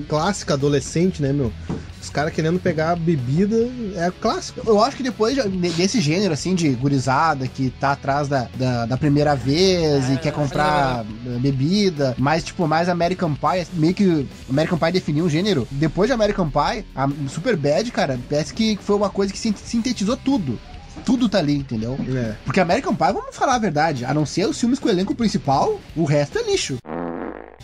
clássica 0.09 0.55
adolescente, 0.55 1.21
né, 1.23 1.33
meu? 1.33 1.53
Os 2.01 2.11
caras 2.11 2.33
querendo 2.33 2.59
pegar 2.59 2.91
a 2.93 2.97
bebida 2.97 3.57
é 3.97 4.11
clássica. 4.21 4.61
Eu 4.67 4.83
acho 4.83 4.97
que 4.97 5.05
depois 5.05 5.37
de- 5.37 5.49
desse 5.71 6.01
gênero, 6.01 6.35
assim, 6.35 6.53
de 6.55 6.69
gurizada 6.71 7.47
que 7.47 7.71
tá 7.71 7.93
atrás 7.93 8.27
da, 8.27 8.49
da, 8.57 8.87
da 8.87 8.97
primeira 8.97 9.37
vez 9.37 10.11
e 10.11 10.19
quer 10.19 10.33
comprar 10.33 11.05
eh, 11.27 11.39
bebida, 11.39 12.15
mais, 12.19 12.43
tipo, 12.43 12.67
mais 12.67 12.89
American 12.89 13.35
Pie, 13.35 13.67
meio 13.75 13.95
que 13.95 14.27
American 14.51 14.79
Pie 14.79 14.91
definiu 14.93 15.25
um 15.27 15.31
gênero. 15.31 15.67
Depois 15.71 16.09
de 16.09 16.13
American 16.13 16.51
Pie, 16.51 16.85
a 16.95 17.09
Superbad, 17.29 17.89
cara, 17.93 18.19
parece 18.29 18.53
que 18.53 18.77
foi 18.83 18.97
uma 18.97 19.09
coisa 19.11 19.33
que 19.33 19.39
sin- 19.39 19.55
sintetizou 19.57 20.17
tudo. 20.17 20.59
Tudo 21.05 21.29
tá 21.29 21.39
ali, 21.39 21.57
entendeu? 21.57 21.99
É. 22.15 22.35
Porque 22.45 22.61
American 22.61 22.95
Pie, 22.95 23.13
vamos 23.13 23.37
falar 23.37 23.57
a 23.57 23.59
verdade, 23.59 24.05
a 24.05 24.15
não 24.15 24.25
ser 24.25 24.47
os 24.47 24.59
filmes 24.59 24.79
com 24.79 24.89
o 24.89 24.91
elenco 24.91 25.15
principal, 25.15 25.81
o 25.97 26.05
resto 26.05 26.39
é 26.39 26.43
lixo. 26.43 26.77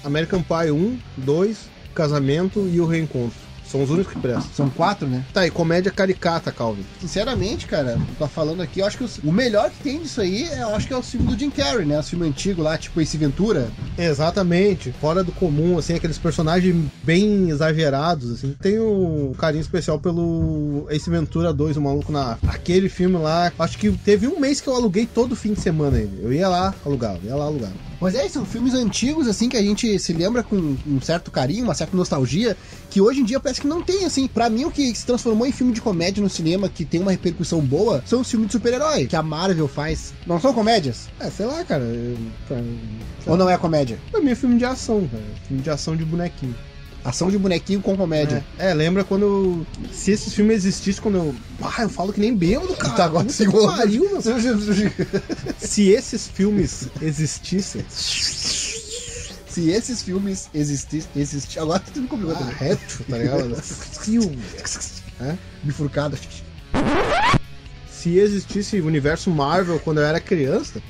American 0.04 0.42
Pie 0.42 0.70
1, 0.70 0.98
2, 1.18 1.70
Casamento 1.94 2.68
e 2.72 2.80
o 2.80 2.86
Reencontro. 2.86 3.47
São 3.68 3.82
os 3.82 3.90
únicos 3.90 4.14
que 4.14 4.18
prestam. 4.20 4.50
São 4.54 4.70
quatro, 4.70 5.06
né? 5.06 5.24
Tá, 5.32 5.46
e 5.46 5.50
comédia 5.50 5.92
caricata, 5.92 6.50
Calvin. 6.50 6.84
Sinceramente, 7.00 7.66
cara, 7.66 7.98
tá 8.18 8.26
falando 8.26 8.62
aqui, 8.62 8.80
eu 8.80 8.86
acho 8.86 8.96
que 8.98 9.04
os- 9.04 9.18
o 9.18 9.30
melhor 9.30 9.70
que 9.70 9.82
tem 9.82 10.00
disso 10.02 10.20
aí, 10.20 10.48
eu 10.58 10.74
acho 10.74 10.86
que 10.86 10.92
é 10.92 10.96
o 10.96 11.02
filme 11.02 11.26
do 11.26 11.38
Jim 11.38 11.50
Carrey, 11.50 11.84
né? 11.84 11.98
O 11.98 12.02
filme 12.02 12.26
antigo 12.26 12.62
lá, 12.62 12.78
tipo 12.78 13.00
Ace 13.00 13.16
Ventura. 13.18 13.70
Exatamente, 13.98 14.92
fora 15.00 15.22
do 15.22 15.32
comum, 15.32 15.78
assim, 15.78 15.94
aqueles 15.94 16.18
personagens 16.18 16.74
bem 17.02 17.50
exagerados, 17.50 18.32
assim. 18.32 18.54
Tenho 18.60 19.30
um 19.30 19.34
carinho 19.34 19.60
especial 19.62 19.98
pelo 19.98 20.86
Ace 20.90 21.08
Ventura 21.10 21.52
2, 21.52 21.76
o 21.76 21.80
Maluco 21.82 22.10
na 22.10 22.32
África. 22.32 22.54
Aquele 22.54 22.88
filme 22.88 23.16
lá, 23.18 23.52
acho 23.58 23.78
que 23.78 23.90
teve 23.92 24.26
um 24.26 24.40
mês 24.40 24.60
que 24.60 24.68
eu 24.68 24.74
aluguei 24.74 25.06
todo 25.06 25.36
fim 25.36 25.52
de 25.52 25.60
semana 25.60 25.98
ele. 25.98 26.20
Eu 26.22 26.32
ia 26.32 26.48
lá, 26.48 26.74
alugava, 26.84 27.18
ia 27.22 27.34
lá, 27.36 27.44
alugava. 27.44 27.87
Mas 28.00 28.14
é, 28.14 28.28
são 28.28 28.44
filmes 28.46 28.74
antigos, 28.74 29.26
assim, 29.26 29.48
que 29.48 29.56
a 29.56 29.62
gente 29.62 29.98
se 29.98 30.12
lembra 30.12 30.42
com 30.44 30.56
um 30.86 31.00
certo 31.00 31.30
carinho, 31.30 31.64
uma 31.64 31.74
certa 31.74 31.96
nostalgia, 31.96 32.56
que 32.90 33.00
hoje 33.00 33.20
em 33.20 33.24
dia 33.24 33.40
parece 33.40 33.60
que 33.60 33.66
não 33.66 33.82
tem, 33.82 34.04
assim. 34.04 34.28
Pra 34.28 34.48
mim, 34.48 34.64
o 34.66 34.70
que 34.70 34.94
se 34.94 35.04
transformou 35.04 35.46
em 35.46 35.52
filme 35.52 35.72
de 35.72 35.80
comédia 35.80 36.22
no 36.22 36.30
cinema, 36.30 36.68
que 36.68 36.84
tem 36.84 37.00
uma 37.00 37.10
repercussão 37.10 37.60
boa, 37.60 38.02
são 38.06 38.20
os 38.20 38.30
filmes 38.30 38.46
de 38.48 38.52
super-herói, 38.52 39.06
que 39.06 39.16
a 39.16 39.22
Marvel 39.22 39.66
faz. 39.66 40.12
Não 40.26 40.40
são 40.40 40.52
comédias? 40.54 41.08
É, 41.18 41.28
sei 41.28 41.46
lá, 41.46 41.64
cara. 41.64 41.82
eu- 41.82 42.16
pra, 42.46 42.56
Ou 43.26 43.36
não 43.36 43.50
é 43.50 43.58
comédia? 43.58 43.98
pra 44.10 44.20
mim 44.20 44.30
é 44.30 44.34
filme 44.36 44.56
de 44.58 44.64
ação, 44.64 45.06
cara. 45.10 45.24
Filme 45.48 45.62
de 45.62 45.70
ação 45.70 45.96
de 45.96 46.04
bonequinho. 46.04 46.54
Ação 47.04 47.30
de 47.30 47.38
bonequinho 47.38 47.80
com 47.80 47.96
comédia. 47.96 48.44
É, 48.58 48.70
é, 48.70 48.74
lembra 48.74 49.04
quando 49.04 49.22
eu, 49.22 49.66
Se 49.92 50.10
esses 50.10 50.34
filmes 50.34 50.56
existissem, 50.64 51.02
quando 51.02 51.14
eu. 51.16 51.34
Ah, 51.62 51.82
eu 51.82 51.88
falo 51.88 52.12
que 52.12 52.20
nem 52.20 52.34
bêbado, 52.36 52.74
cara. 52.74 52.94
Tá, 52.94 53.04
agora 53.04 53.26
que 53.26 53.44
pariu, 53.50 54.10
meu. 54.10 54.20
Se 54.20 54.30
Se 55.66 55.88
esses 55.90 56.26
filmes 56.28 56.88
existissem. 57.00 57.84
esses 59.56 60.02
filmes 60.02 60.48
existissem. 60.52 61.10
Existi... 61.16 61.58
Agora 61.58 61.80
tu 61.80 62.00
me 62.00 62.08
complicou 62.08 62.34
Ah, 62.34 62.38
também. 62.38 62.54
reto, 62.56 63.04
tá 63.08 63.16
ligado? 63.18 63.54
Filme. 63.62 64.38
Bifurcado. 65.62 66.18
Se 67.90 68.18
existisse 68.18 68.80
o 68.80 68.86
universo 68.86 69.30
Marvel 69.30 69.80
quando 69.80 69.98
eu 69.98 70.04
era 70.04 70.20
criança, 70.20 70.80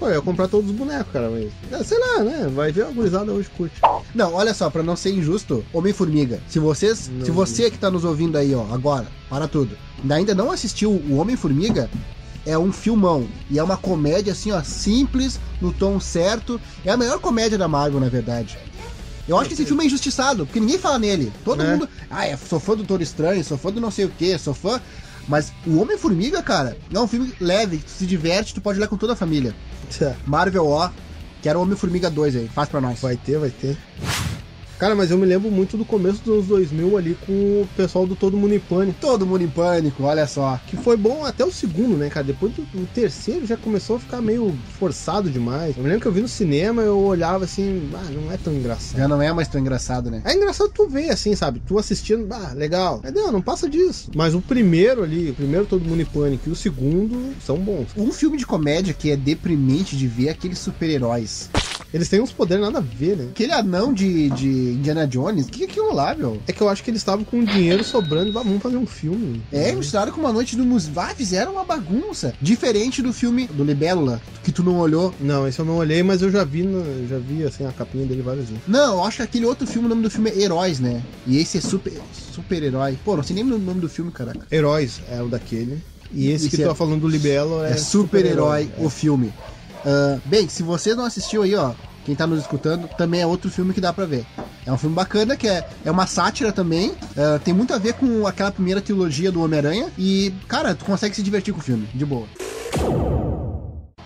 pô, 0.00 0.08
eu 0.08 0.14
ia 0.14 0.22
comprar 0.22 0.48
todos 0.48 0.70
os 0.70 0.76
bonecos, 0.76 1.12
cara. 1.12 1.30
Mas, 1.30 1.80
é, 1.80 1.84
sei 1.84 1.98
lá, 1.98 2.24
né? 2.24 2.50
Vai 2.52 2.72
ver 2.72 2.86
a 2.86 2.90
gurizada 2.90 3.30
hoje 3.30 3.48
curte. 3.56 3.80
Não, 4.14 4.32
olha 4.34 4.54
só, 4.54 4.68
pra 4.70 4.82
não 4.82 4.96
ser 4.96 5.12
injusto, 5.12 5.64
Homem-Formiga. 5.72 6.40
Se 6.48 6.58
vocês, 6.58 7.08
Não 7.08 7.24
se 7.24 7.30
você 7.30 7.70
que 7.70 7.78
tá 7.78 7.90
nos 7.90 8.04
ouvindo 8.04 8.36
aí, 8.38 8.54
ó, 8.54 8.64
agora, 8.72 9.06
para 9.28 9.46
tudo, 9.46 9.76
ainda 10.08 10.34
não 10.34 10.50
assistiu 10.50 10.90
o 10.90 11.16
Homem-Formiga, 11.18 11.88
é 12.46 12.56
um 12.58 12.72
filmão. 12.72 13.28
E 13.50 13.58
é 13.58 13.62
uma 13.62 13.76
comédia 13.76 14.32
assim, 14.32 14.50
ó, 14.50 14.62
simples, 14.62 15.38
no 15.60 15.72
tom 15.72 16.00
certo. 16.00 16.58
É 16.84 16.90
a 16.90 16.96
melhor 16.96 17.18
comédia 17.20 17.58
da 17.58 17.68
Marvel, 17.68 18.00
na 18.00 18.08
verdade. 18.08 18.58
Eu 19.28 19.36
acho 19.38 19.48
que 19.48 19.54
esse 19.54 19.66
filme 19.66 19.84
é 19.84 19.86
injustiçado, 19.86 20.46
porque 20.46 20.58
ninguém 20.58 20.78
fala 20.78 20.98
nele. 20.98 21.30
Todo 21.44 21.62
É. 21.62 21.70
mundo. 21.70 21.88
Ah, 22.10 22.26
é, 22.26 22.36
sou 22.36 22.58
fã 22.58 22.72
do 22.72 22.78
Doutor 22.78 23.00
Estranho, 23.02 23.44
sou 23.44 23.56
fã 23.58 23.70
do 23.70 23.80
não 23.80 23.90
sei 23.90 24.06
o 24.06 24.08
que, 24.08 24.36
sou 24.38 24.54
fã. 24.54 24.80
Mas 25.28 25.52
o 25.64 25.78
Homem-Formiga, 25.80 26.42
cara, 26.42 26.76
é 26.92 26.98
um 26.98 27.06
filme 27.06 27.32
leve, 27.40 27.76
que 27.76 27.84
tu 27.84 27.90
se 27.90 28.06
diverte, 28.06 28.54
tu 28.54 28.60
pode 28.60 28.78
olhar 28.78 28.88
com 28.88 28.96
toda 28.96 29.12
a 29.12 29.16
família. 29.16 29.54
Marvel 30.26 30.66
O, 30.66 30.90
quero 31.42 31.60
Homem-Formiga 31.60 32.10
2 32.10 32.36
aí, 32.36 32.48
faz 32.48 32.68
pra 32.68 32.80
nós. 32.80 33.00
Vai 33.00 33.16
ter, 33.16 33.38
vai 33.38 33.50
ter. 33.50 33.76
Cara, 34.80 34.94
mas 34.94 35.10
eu 35.10 35.18
me 35.18 35.26
lembro 35.26 35.50
muito 35.50 35.76
do 35.76 35.84
começo 35.84 36.22
dos 36.24 36.32
anos 36.32 36.46
2000 36.46 36.96
ali 36.96 37.14
com 37.26 37.32
o 37.32 37.68
pessoal 37.76 38.06
do 38.06 38.16
Todo 38.16 38.34
Mundo 38.34 38.54
em 38.54 38.58
Pânico. 38.58 38.96
Todo 38.98 39.26
mundo 39.26 39.44
em 39.44 39.46
pânico, 39.46 40.04
olha 40.04 40.26
só. 40.26 40.58
Que 40.66 40.74
foi 40.74 40.96
bom 40.96 41.26
até 41.26 41.44
o 41.44 41.52
segundo, 41.52 41.98
né, 41.98 42.08
cara? 42.08 42.24
Depois 42.24 42.54
do, 42.54 42.62
do 42.62 42.86
terceiro 42.86 43.46
já 43.46 43.58
começou 43.58 43.96
a 43.96 44.00
ficar 44.00 44.22
meio 44.22 44.56
forçado 44.78 45.28
demais. 45.28 45.76
Eu 45.76 45.82
me 45.82 45.88
lembro 45.90 46.00
que 46.00 46.08
eu 46.08 46.12
vi 46.12 46.22
no 46.22 46.28
cinema 46.28 46.80
eu 46.80 46.98
olhava 46.98 47.44
assim, 47.44 47.90
ah, 47.92 48.10
não 48.10 48.32
é 48.32 48.38
tão 48.38 48.54
engraçado. 48.54 48.96
Já 48.96 49.06
não 49.06 49.20
é 49.20 49.30
mais 49.34 49.48
tão 49.48 49.60
engraçado, 49.60 50.10
né? 50.10 50.22
É 50.24 50.34
engraçado 50.34 50.70
tu 50.70 50.88
ver, 50.88 51.10
assim, 51.10 51.36
sabe? 51.36 51.60
Tu 51.66 51.78
assistindo, 51.78 52.26
ah, 52.32 52.54
legal. 52.54 53.00
Mas 53.02 53.12
não, 53.12 53.30
não 53.30 53.42
passa 53.42 53.68
disso. 53.68 54.10
Mas 54.16 54.34
o 54.34 54.40
primeiro 54.40 55.02
ali, 55.02 55.28
o 55.28 55.34
primeiro 55.34 55.66
Todo 55.66 55.84
Mundo 55.84 56.00
em 56.00 56.06
Pânico 56.06 56.48
e 56.48 56.52
o 56.52 56.56
segundo 56.56 57.34
são 57.44 57.58
bons. 57.58 57.88
Um 57.94 58.10
filme 58.10 58.38
de 58.38 58.46
comédia 58.46 58.94
que 58.94 59.10
é 59.10 59.16
deprimente 59.16 59.94
de 59.94 60.08
ver 60.08 60.28
é 60.28 60.30
aqueles 60.30 60.58
super-heróis. 60.58 61.50
Eles 61.92 62.08
têm 62.08 62.20
uns 62.20 62.32
poderes 62.32 62.62
nada 62.64 62.78
a 62.78 62.80
ver, 62.82 63.16
né? 63.16 63.26
Aquele 63.30 63.52
anão 63.52 63.92
de, 63.92 64.30
de 64.30 64.48
Indiana 64.74 65.06
Jones, 65.06 65.46
o 65.46 65.50
que 65.50 65.62
é 65.64 65.66
aquilo 65.66 65.92
lá, 65.94 66.14
meu? 66.14 66.40
É 66.46 66.52
que 66.52 66.60
eu 66.62 66.68
acho 66.68 66.82
que 66.82 66.90
eles 66.90 67.00
estavam 67.00 67.24
com 67.24 67.44
dinheiro 67.44 67.82
sobrando, 67.82 68.38
"Ah, 68.38 68.42
vamos 68.42 68.62
fazer 68.62 68.76
um 68.76 68.86
filme. 68.86 69.42
É, 69.50 69.72
misturaram 69.74 70.12
com 70.12 70.20
uma 70.20 70.32
noite 70.32 70.56
do 70.56 70.64
museu. 70.64 70.92
Ah, 70.96 71.12
fizeram 71.16 71.52
uma 71.52 71.64
bagunça. 71.64 72.34
Diferente 72.40 73.02
do 73.02 73.12
filme 73.12 73.46
do 73.48 73.64
Libélula, 73.64 74.20
que 74.42 74.52
tu 74.52 74.62
não 74.62 74.78
olhou. 74.78 75.14
Não, 75.20 75.46
esse 75.48 75.58
eu 75.58 75.64
não 75.64 75.76
olhei, 75.76 76.02
mas 76.02 76.22
eu 76.22 76.30
já 76.30 76.44
vi, 76.44 76.62
no- 76.62 77.06
já 77.08 77.18
vi 77.18 77.42
assim 77.44 77.64
a 77.64 77.72
capinha 77.72 78.06
dele 78.06 78.22
várias 78.22 78.48
vezes. 78.48 78.62
Não, 78.66 78.94
eu 78.98 79.04
acho 79.04 79.16
que 79.18 79.22
aquele 79.22 79.46
outro 79.46 79.66
filme, 79.66 79.86
o 79.86 79.88
nome 79.90 80.02
do 80.02 80.10
filme 80.10 80.30
é 80.30 80.38
Heróis, 80.40 80.78
né? 80.80 81.02
E 81.26 81.38
esse 81.38 81.58
é 81.58 81.60
super, 81.60 81.92
super-herói. 82.12 82.98
Pô, 83.04 83.16
não 83.16 83.22
sei 83.22 83.34
nem 83.34 83.44
o 83.44 83.58
nome 83.58 83.80
do 83.80 83.88
filme, 83.88 84.10
caraca. 84.10 84.46
Heróis 84.54 85.00
é 85.10 85.20
o 85.22 85.28
daquele. 85.28 85.78
E 86.12 86.28
esse 86.30 86.46
Esse 86.46 86.56
que 86.56 86.62
é- 86.62 86.66
tu 86.66 86.68
tá 86.70 86.74
falando 86.74 87.00
do 87.00 87.08
Libelo 87.08 87.62
é, 87.64 87.72
É 87.72 87.76
super-herói 87.76 88.64
super-herói, 88.64 88.86
o 88.86 88.90
filme. 88.90 89.32
Ah, 89.84 90.18
bem, 90.24 90.48
se 90.48 90.62
você 90.62 90.94
não 90.94 91.04
assistiu 91.04 91.42
aí, 91.42 91.54
ó, 91.54 91.72
quem 92.04 92.14
tá 92.14 92.26
nos 92.26 92.40
escutando, 92.40 92.88
também 92.96 93.20
é 93.20 93.26
outro 93.26 93.50
filme 93.50 93.72
que 93.72 93.80
dá 93.80 93.92
pra 93.92 94.06
ver. 94.06 94.24
É 94.66 94.72
um 94.72 94.78
filme 94.78 94.94
bacana, 94.94 95.36
que 95.36 95.48
é, 95.48 95.66
é 95.84 95.90
uma 95.90 96.06
sátira 96.06 96.52
também. 96.52 96.94
ah, 97.16 97.38
tem 97.42 97.54
muito 97.54 97.72
a 97.72 97.78
ver 97.78 97.94
com 97.94 98.26
aquela 98.26 98.50
primeira 98.50 98.80
trilogia 98.80 99.32
do 99.32 99.42
Homem-Aranha. 99.42 99.88
E, 99.98 100.32
cara, 100.48 100.74
tu 100.74 100.84
consegue 100.84 101.14
se 101.14 101.22
divertir 101.22 101.52
com 101.52 101.60
o 101.60 101.64
filme, 101.64 101.88
de 101.94 102.04
boa. 102.04 102.26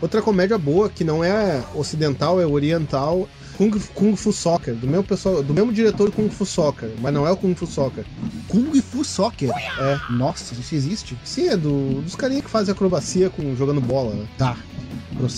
Outra 0.00 0.20
comédia 0.20 0.58
boa, 0.58 0.90
que 0.90 1.02
não 1.04 1.24
é 1.24 1.62
ocidental, 1.74 2.40
é 2.40 2.46
oriental, 2.46 3.28
Kung, 3.56 3.70
Kung 3.94 4.16
Fu 4.16 4.32
Soccer, 4.32 4.74
do 4.74 4.86
mesmo, 4.86 5.04
pessoal, 5.04 5.42
do 5.42 5.54
mesmo 5.54 5.72
diretor 5.72 6.10
Kung 6.10 6.28
Fu 6.28 6.44
Soccer, 6.44 6.90
mas 7.00 7.14
não 7.14 7.26
é 7.26 7.30
o 7.30 7.36
Kung 7.36 7.54
Fu 7.54 7.66
Soccer. 7.66 8.04
Kung 8.48 8.70
Fu 8.82 9.04
Soccer. 9.04 9.50
É. 9.78 9.98
Nossa, 10.10 10.54
isso 10.54 10.74
existe? 10.74 11.16
Sim, 11.24 11.48
é 11.48 11.56
do, 11.56 12.02
dos 12.02 12.16
carinha 12.16 12.42
que 12.42 12.50
fazem 12.50 12.72
acrobacia 12.72 13.30
com, 13.30 13.54
jogando 13.56 13.80
bola, 13.80 14.14
né? 14.14 14.26
Tá. 14.36 14.56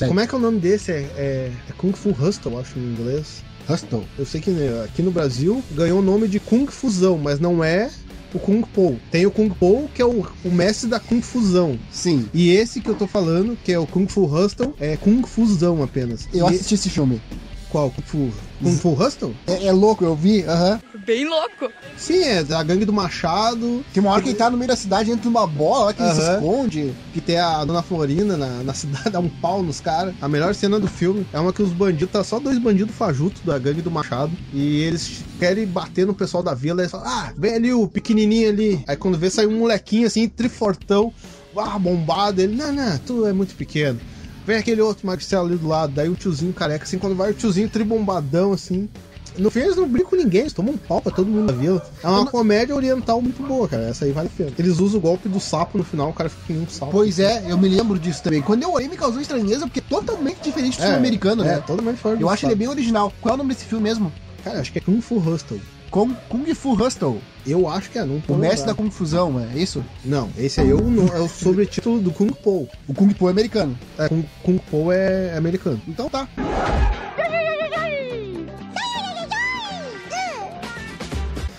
Como 0.08 0.20
é 0.20 0.26
que 0.26 0.34
é 0.34 0.38
o 0.38 0.40
nome 0.40 0.58
desse? 0.58 0.90
É, 0.92 0.96
é- 1.16 1.52
é 1.68 1.72
Kung 1.76 1.92
Fu 1.92 2.10
Hustle, 2.10 2.58
acho, 2.58 2.78
em 2.78 2.82
inglês. 2.82 3.42
Hustle. 3.68 4.04
Eu 4.18 4.24
sei 4.24 4.40
que 4.40 4.50
né, 4.50 4.84
aqui 4.84 5.02
no 5.02 5.10
Brasil 5.10 5.62
ganhou 5.72 5.98
o 5.98 6.02
nome 6.02 6.28
de 6.28 6.38
Kung 6.38 6.66
Fusão, 6.68 7.18
mas 7.18 7.40
não 7.40 7.62
é 7.64 7.90
o 8.32 8.38
Kung 8.38 8.62
Po. 8.62 8.96
Tem 9.10 9.26
o 9.26 9.30
Kung 9.30 9.48
Po, 9.50 9.88
que 9.92 10.00
é 10.00 10.04
o, 10.04 10.24
o 10.44 10.50
mestre 10.50 10.88
da 10.88 11.00
Kung 11.00 11.20
Fusão. 11.20 11.78
Sim. 11.90 12.28
E 12.32 12.50
esse 12.50 12.80
que 12.80 12.88
eu 12.88 12.94
tô 12.94 13.06
falando, 13.06 13.56
que 13.64 13.72
é 13.72 13.78
o 13.78 13.86
Kung 13.86 14.06
Fu 14.06 14.24
Hustle, 14.26 14.74
é 14.78 14.96
Kung 14.96 15.22
Fusão 15.24 15.82
apenas. 15.82 16.28
Eu 16.32 16.46
E- 16.48 16.54
assisti 16.54 16.74
esse 16.74 16.90
filme. 16.90 17.20
Qual? 17.76 17.90
Kung 17.90 18.02
Fu? 18.02 18.32
Kung 18.62 18.76
Fu 18.78 18.94
Hustle? 18.94 19.36
É, 19.46 19.66
é 19.66 19.72
louco, 19.72 20.02
eu 20.02 20.16
vi. 20.16 20.42
Aham. 20.44 20.80
Bem 21.04 21.28
louco. 21.28 21.70
Sim, 21.98 22.22
é 22.22 22.42
da 22.42 22.62
gangue 22.62 22.86
do 22.86 22.92
Machado, 22.92 23.84
Tem 23.92 24.02
uma 24.02 24.12
hora 24.12 24.22
que 24.22 24.30
ele 24.30 24.38
tá 24.38 24.48
no 24.48 24.56
meio 24.56 24.68
da 24.68 24.76
cidade 24.76 25.10
dentro 25.10 25.22
de 25.22 25.28
uma 25.28 25.46
bola, 25.46 25.84
olha 25.84 25.94
que 25.94 26.02
ele 26.02 26.14
se 26.14 26.22
esconde. 26.22 26.94
que 27.12 27.20
tem 27.20 27.38
a 27.38 27.62
Dona 27.66 27.82
Florinda 27.82 28.34
na, 28.34 28.62
na 28.62 28.72
cidade, 28.72 29.10
dá 29.12 29.20
um 29.20 29.28
pau 29.28 29.62
nos 29.62 29.78
caras. 29.78 30.14
A 30.22 30.28
melhor 30.28 30.54
cena 30.54 30.80
do 30.80 30.88
filme 30.88 31.26
é 31.34 31.38
uma 31.38 31.52
que 31.52 31.62
os 31.62 31.70
bandidos, 31.70 32.10
tá 32.10 32.24
só 32.24 32.40
dois 32.40 32.58
bandidos 32.58 32.96
fajutos 32.96 33.42
da 33.42 33.58
gangue 33.58 33.82
do 33.82 33.90
Machado, 33.90 34.32
e 34.54 34.80
eles 34.80 35.22
querem 35.38 35.66
bater 35.66 36.06
no 36.06 36.14
pessoal 36.14 36.42
da 36.42 36.54
vila, 36.54 36.80
eles 36.80 36.90
falam, 36.90 37.06
ah, 37.06 37.34
vem 37.36 37.56
ali 37.56 37.74
o 37.74 37.86
pequenininho 37.86 38.48
ali. 38.48 38.82
Aí 38.86 38.96
quando 38.96 39.18
vê, 39.18 39.28
sai 39.28 39.46
um 39.46 39.58
molequinho 39.58 40.06
assim, 40.06 40.26
trifortão, 40.30 41.12
ah, 41.54 41.78
bombado, 41.78 42.40
ele, 42.40 42.56
não, 42.56 42.72
não, 42.72 42.98
tu 42.98 43.26
é 43.26 43.34
muito 43.34 43.54
pequeno. 43.54 44.00
Vem 44.46 44.58
aquele 44.58 44.80
outro 44.80 45.06
Marcelo 45.06 45.48
ali 45.48 45.56
do 45.56 45.66
lado, 45.66 45.92
daí 45.92 46.08
o 46.08 46.14
tiozinho 46.14 46.52
careca, 46.52 46.84
assim, 46.84 46.98
quando 46.98 47.16
vai 47.16 47.32
o 47.32 47.34
tiozinho 47.34 47.68
tribombadão, 47.68 48.52
assim. 48.52 48.88
No 49.36 49.50
fim, 49.50 49.60
eles 49.60 49.76
não 49.76 49.86
brincam 49.86 50.10
com 50.10 50.16
ninguém, 50.16 50.42
eles 50.42 50.52
tomam 50.52 50.74
um 50.74 50.78
pau 50.78 51.00
pra 51.00 51.12
todo 51.12 51.26
mundo 51.26 51.52
da 51.52 51.52
vila. 51.52 51.84
É 52.02 52.08
uma 52.08 52.26
comédia 52.26 52.74
oriental 52.74 53.20
muito 53.20 53.42
boa, 53.42 53.68
cara. 53.68 53.82
Essa 53.82 54.06
aí 54.06 54.12
vale 54.12 54.28
a 54.28 54.36
pena. 54.36 54.52
Eles 54.58 54.78
usam 54.78 54.98
o 54.98 55.02
golpe 55.02 55.28
do 55.28 55.38
sapo 55.38 55.76
no 55.76 55.84
final, 55.84 56.08
o 56.08 56.12
cara 56.12 56.30
fica 56.30 56.54
nem 56.54 56.62
um 56.62 56.68
sapo. 56.68 56.92
Pois 56.92 57.18
é, 57.18 57.44
eu 57.50 57.58
me 57.58 57.68
lembro 57.68 57.98
disso 57.98 58.22
também. 58.22 58.40
Quando 58.40 58.62
eu 58.62 58.72
olhei, 58.72 58.88
me 58.88 58.96
causou 58.96 59.20
estranheza, 59.20 59.66
porque 59.66 59.80
é 59.80 59.82
totalmente 59.82 60.38
diferente 60.42 60.78
do 60.78 60.82
filme 60.82 60.96
americano, 60.96 61.42
é, 61.42 61.56
né? 61.56 61.64
totalmente 61.66 61.98
fora 61.98 62.16
do 62.16 62.22
Eu 62.22 62.30
acho 62.30 62.46
ele 62.46 62.52
sapo. 62.52 62.58
bem 62.58 62.68
original. 62.68 63.12
Qual 63.20 63.32
é 63.32 63.34
o 63.34 63.38
nome 63.38 63.52
desse 63.52 63.66
filme 63.66 63.82
mesmo? 63.84 64.10
Cara, 64.42 64.60
acho 64.60 64.72
que 64.72 64.78
é 64.78 64.80
Kung 64.80 65.00
Fu 65.00 65.18
Hustle. 65.18 65.60
Kung, 65.90 66.14
Kung 66.28 66.54
Fu 66.54 66.72
Hustle. 66.72 67.20
Eu 67.46 67.68
acho 67.68 67.90
que 67.90 67.98
é, 67.98 68.04
não 68.04 68.20
O 68.28 68.34
mestre 68.34 68.66
da 68.66 68.74
confusão, 68.74 69.40
é 69.40 69.56
isso? 69.58 69.84
Não, 70.04 70.28
esse 70.36 70.60
aí 70.60 70.70
é 70.70 70.74
o, 70.74 71.06
é 71.14 71.20
o 71.20 71.28
sobretítulo 71.28 72.00
do 72.00 72.10
Kung 72.10 72.32
Po. 72.32 72.68
O 72.88 72.94
Kung 72.94 73.12
Po 73.14 73.28
é 73.28 73.30
americano. 73.30 73.78
É, 73.98 74.08
Kung, 74.08 74.24
Kung 74.42 74.58
Po 74.58 74.92
é 74.92 75.36
americano. 75.36 75.80
Então 75.86 76.08
tá. 76.10 76.28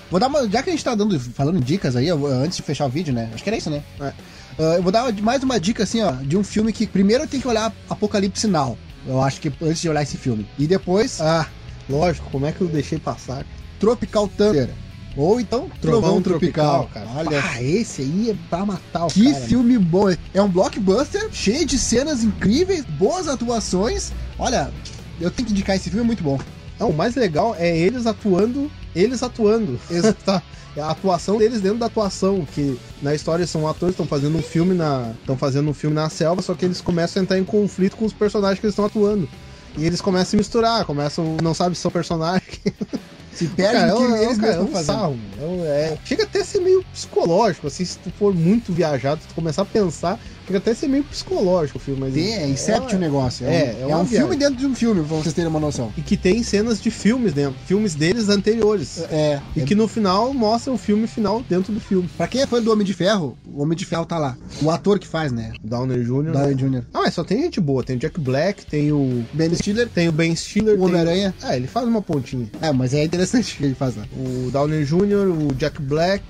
Vou 0.10 0.19
dar 0.19 0.27
uma. 0.27 0.48
Já 0.50 0.63
que 0.63 0.69
a 0.69 0.74
gente 0.74 0.84
tá 0.84 0.96
dando, 0.96 1.19
falando 1.19 1.60
dicas 1.60 1.96
aí, 1.96 2.10
antes 2.10 2.57
de 2.57 2.63
fechar 2.63 2.86
o 2.86 2.89
vídeo, 2.89 3.13
né? 3.13 3.29
Acho 3.34 3.43
que 3.43 3.50
era 3.50 3.57
isso, 3.57 3.69
né? 3.69 3.84
É. 4.00 4.13
Ah, 4.60 4.75
eu 4.77 4.84
vou 4.84 4.91
dar 4.91 5.12
mais 5.22 5.43
uma 5.43 5.60
dica, 5.60 5.84
assim, 5.84 6.01
ó, 6.01 6.12
de 6.12 6.38
um 6.38 6.43
filme 6.43 6.72
que 6.74 6.88
primeiro 6.88 7.27
tem 7.27 7.39
que 7.39 7.48
olhar 7.48 7.74
Apocalipse 7.89 8.48
Now. 8.48 8.77
Eu 9.05 9.22
acho 9.22 9.39
que 9.39 9.51
antes 9.62 9.81
de 9.81 9.89
olhar 9.89 10.01
esse 10.01 10.17
filme. 10.17 10.48
E 10.57 10.65
depois, 10.65 11.22
Ah, 11.22 11.48
lógico, 11.89 12.29
como 12.31 12.46
é 12.46 12.51
que 12.51 12.62
eu 12.62 12.67
deixei 12.67 12.98
passar? 13.00 13.46
Tropical 13.79 14.27
Thunder. 14.27 14.69
Ou 15.15 15.39
então 15.39 15.67
Trovão, 15.81 16.22
Tropical. 16.22 16.89
cara. 16.93 17.07
Olha, 17.15 17.41
Ah, 17.43 17.62
esse 17.63 18.03
aí 18.03 18.29
é 18.29 18.36
pra 18.51 18.63
matar 18.65 19.05
o 19.05 19.07
que 19.07 19.31
cara. 19.31 19.46
filme 19.46 19.77
bom. 19.77 20.13
É 20.34 20.41
um 20.41 20.48
blockbuster 20.48 21.29
cheio 21.31 21.65
de 21.65 21.79
cenas 21.79 22.24
incríveis, 22.24 22.86
boas 22.86 23.27
atuações. 23.27 24.12
Olha, 24.38 24.72
eu 25.19 25.31
tenho 25.31 25.48
que 25.48 25.53
indicar 25.53 25.75
esse 25.75 25.89
filme, 25.89 26.03
é 26.03 26.05
muito 26.05 26.24
bom. 26.24 26.39
Não, 26.79 26.89
o 26.89 26.93
mais 26.93 27.15
legal 27.15 27.55
é 27.57 27.75
eles 27.75 28.05
atuando, 28.05 28.69
eles 28.96 29.24
atuando. 29.24 29.79
Ex- 29.89 30.13
Tá. 30.24 30.41
É 30.75 30.81
a 30.81 30.91
atuação 30.91 31.39
deles 31.39 31.60
dentro 31.60 31.79
da 31.79 31.88
atuação, 31.88 32.46
que 32.53 32.77
na 33.01 33.15
história 33.15 33.48
são 33.48 33.67
atores, 33.67 33.93
estão 33.93 34.05
fazendo 34.05 34.38
um 34.38 34.43
filme 34.43 34.75
na. 34.75 35.13
estão 35.19 35.36
fazendo 35.36 35.67
um 35.72 35.74
filme 35.74 35.96
na 35.96 36.07
selva, 36.07 36.43
só 36.43 36.53
que 36.53 36.65
eles 36.65 36.79
começam 36.81 37.19
a 37.19 37.24
entrar 37.24 37.39
em 37.39 37.43
conflito 37.43 37.98
com 37.98 38.05
os 38.05 38.13
personagens 38.13 38.60
que 38.60 38.67
eles 38.67 38.74
estão 38.74 38.86
atuando. 38.86 39.27
E 39.75 39.84
eles 39.84 40.00
começam 40.01 40.38
a 40.38 40.39
misturar, 40.39 40.86
começam, 40.86 41.36
não 41.41 41.55
sabem 41.55 41.74
se 41.74 41.81
são 41.81 41.89
personagens. 41.89 42.43
Se 43.38 43.48
perde 43.50 43.74
Cara, 43.74 43.94
que 43.94 44.01
é 44.01 44.06
é 44.17 44.24
eles 44.25 44.38
cara, 44.39 44.58
mesmos 44.58 44.75
é 44.75 44.79
um 44.79 44.84
sarro. 44.84 45.20
É 45.63 45.94
é- 45.94 45.98
chega 46.03 46.24
até 46.24 46.41
a 46.41 46.46
ser 46.46 46.60
meio 46.60 46.84
psicológico, 46.91 47.67
assim, 47.67 47.86
se 47.86 48.00
tu 48.00 48.12
for 48.17 48.34
muito 48.34 48.74
viajado, 48.74 49.22
se 49.22 49.27
tu 49.27 49.36
começar 49.36 49.62
a 49.62 49.65
pensar, 49.65 50.20
chega 50.47 50.57
até 50.57 50.73
ser 50.73 50.87
meio 50.87 51.03
psicológico 51.03 51.77
o 51.77 51.81
filme. 51.81 51.99
Mas 52.01 52.13
Tem, 52.13 52.33
é 52.33 52.47
Incept 52.47 52.95
o 52.95 52.99
negócio. 52.99 53.45
É, 53.45 53.49
é, 53.81 53.85
um, 53.85 53.89
é 53.89 53.91
é 53.91 53.95
uma 53.95 53.99
um 53.99 54.05
filme 54.05 54.35
dentro 54.35 54.55
de 54.55 54.65
um 54.65 54.73
filme, 54.73 55.03
pra 55.03 55.17
vocês 55.17 55.33
terem 55.33 55.49
uma 55.49 55.59
noção. 55.59 55.91
E 55.97 56.01
que 56.01 56.15
tem 56.17 56.41
cenas 56.43 56.81
de 56.81 56.89
filmes 56.89 57.33
dentro, 57.33 57.55
filmes 57.65 57.93
deles 57.95 58.29
anteriores. 58.29 58.99
É, 59.11 59.39
E 59.55 59.61
que 59.61 59.75
no 59.75 59.87
final 59.87 60.33
mostra 60.33 60.71
o 60.73 60.77
filme 60.77 61.05
final 61.07 61.41
dentro 61.47 61.71
do 61.73 61.79
filme. 61.79 62.09
pra 62.17 62.27
quem 62.27 62.41
é 62.41 62.47
fã 62.47 62.61
do 62.61 62.71
Homem 62.71 62.85
de 62.85 62.93
Ferro, 62.93 63.37
o 63.45 63.61
Homem 63.61 63.77
de 63.77 63.85
Ferro 63.85 64.05
tá 64.05 64.17
lá. 64.17 64.37
O 64.61 64.71
ator 64.71 64.97
que 64.99 65.07
faz, 65.07 65.31
né? 65.31 65.51
Downer 65.63 65.99
Jr. 66.03 66.31
Downey 66.31 66.55
Jr. 66.55 66.83
Ah, 66.93 67.01
mas 67.01 67.13
só 67.13 67.23
tem 67.23 67.41
gente 67.41 67.59
boa. 67.59 67.83
Tem 67.83 67.95
o 67.95 67.99
Jack 67.99 68.19
Black, 68.19 68.65
tem 68.65 68.91
o. 68.91 69.25
Ben 69.33 69.53
Stiller, 69.53 69.87
Tem 69.89 70.07
o 70.07 70.11
Ben 70.11 70.35
Stiller. 70.35 70.73
o 70.75 70.77
tem- 70.77 70.85
Homem-Aranha. 70.85 71.35
Ah, 71.41 71.55
ele 71.55 71.67
faz 71.67 71.87
uma 71.87 72.01
pontinha. 72.01 72.47
É, 72.61 72.71
mas 72.71 72.93
é 72.93 73.03
interessante 73.03 73.53
o 73.55 73.57
que 73.57 73.63
ele 73.65 73.75
faz 73.75 73.95
lá. 73.95 74.05
O 74.15 74.49
Downer 74.51 74.83
Jr., 74.85 75.27
o 75.49 75.53
Jack 75.55 75.81
Black. 75.81 76.23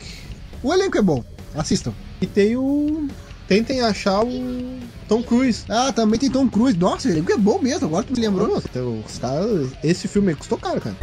O 0.64 0.74
elenco 0.74 0.98
é 0.98 1.02
bom, 1.02 1.24
assistam. 1.56 1.94
E 2.20 2.26
tem 2.26 2.56
o. 2.58 3.08
Tentem 3.48 3.82
achar 3.82 4.24
o 4.24 4.80
Tom 5.08 5.24
Cruise. 5.24 5.64
Ah, 5.70 5.92
também 5.94 6.20
tem 6.20 6.30
Tom 6.30 6.50
Cruise. 6.50 6.78
Nossa, 6.78 7.10
elenco 7.10 7.32
é 7.32 7.38
bom 7.38 7.60
mesmo, 7.60 7.88
agora 7.88 8.04
tu 8.04 8.14
me 8.14 8.20
lembrou. 8.20 8.48
Nossa, 8.48 8.68
tem 8.68 8.82
os 8.82 9.18
caras. 9.18 9.70
Esse 9.84 10.08
filme 10.08 10.36
custou 10.36 10.58
caro, 10.58 10.82
cara. 10.82 10.96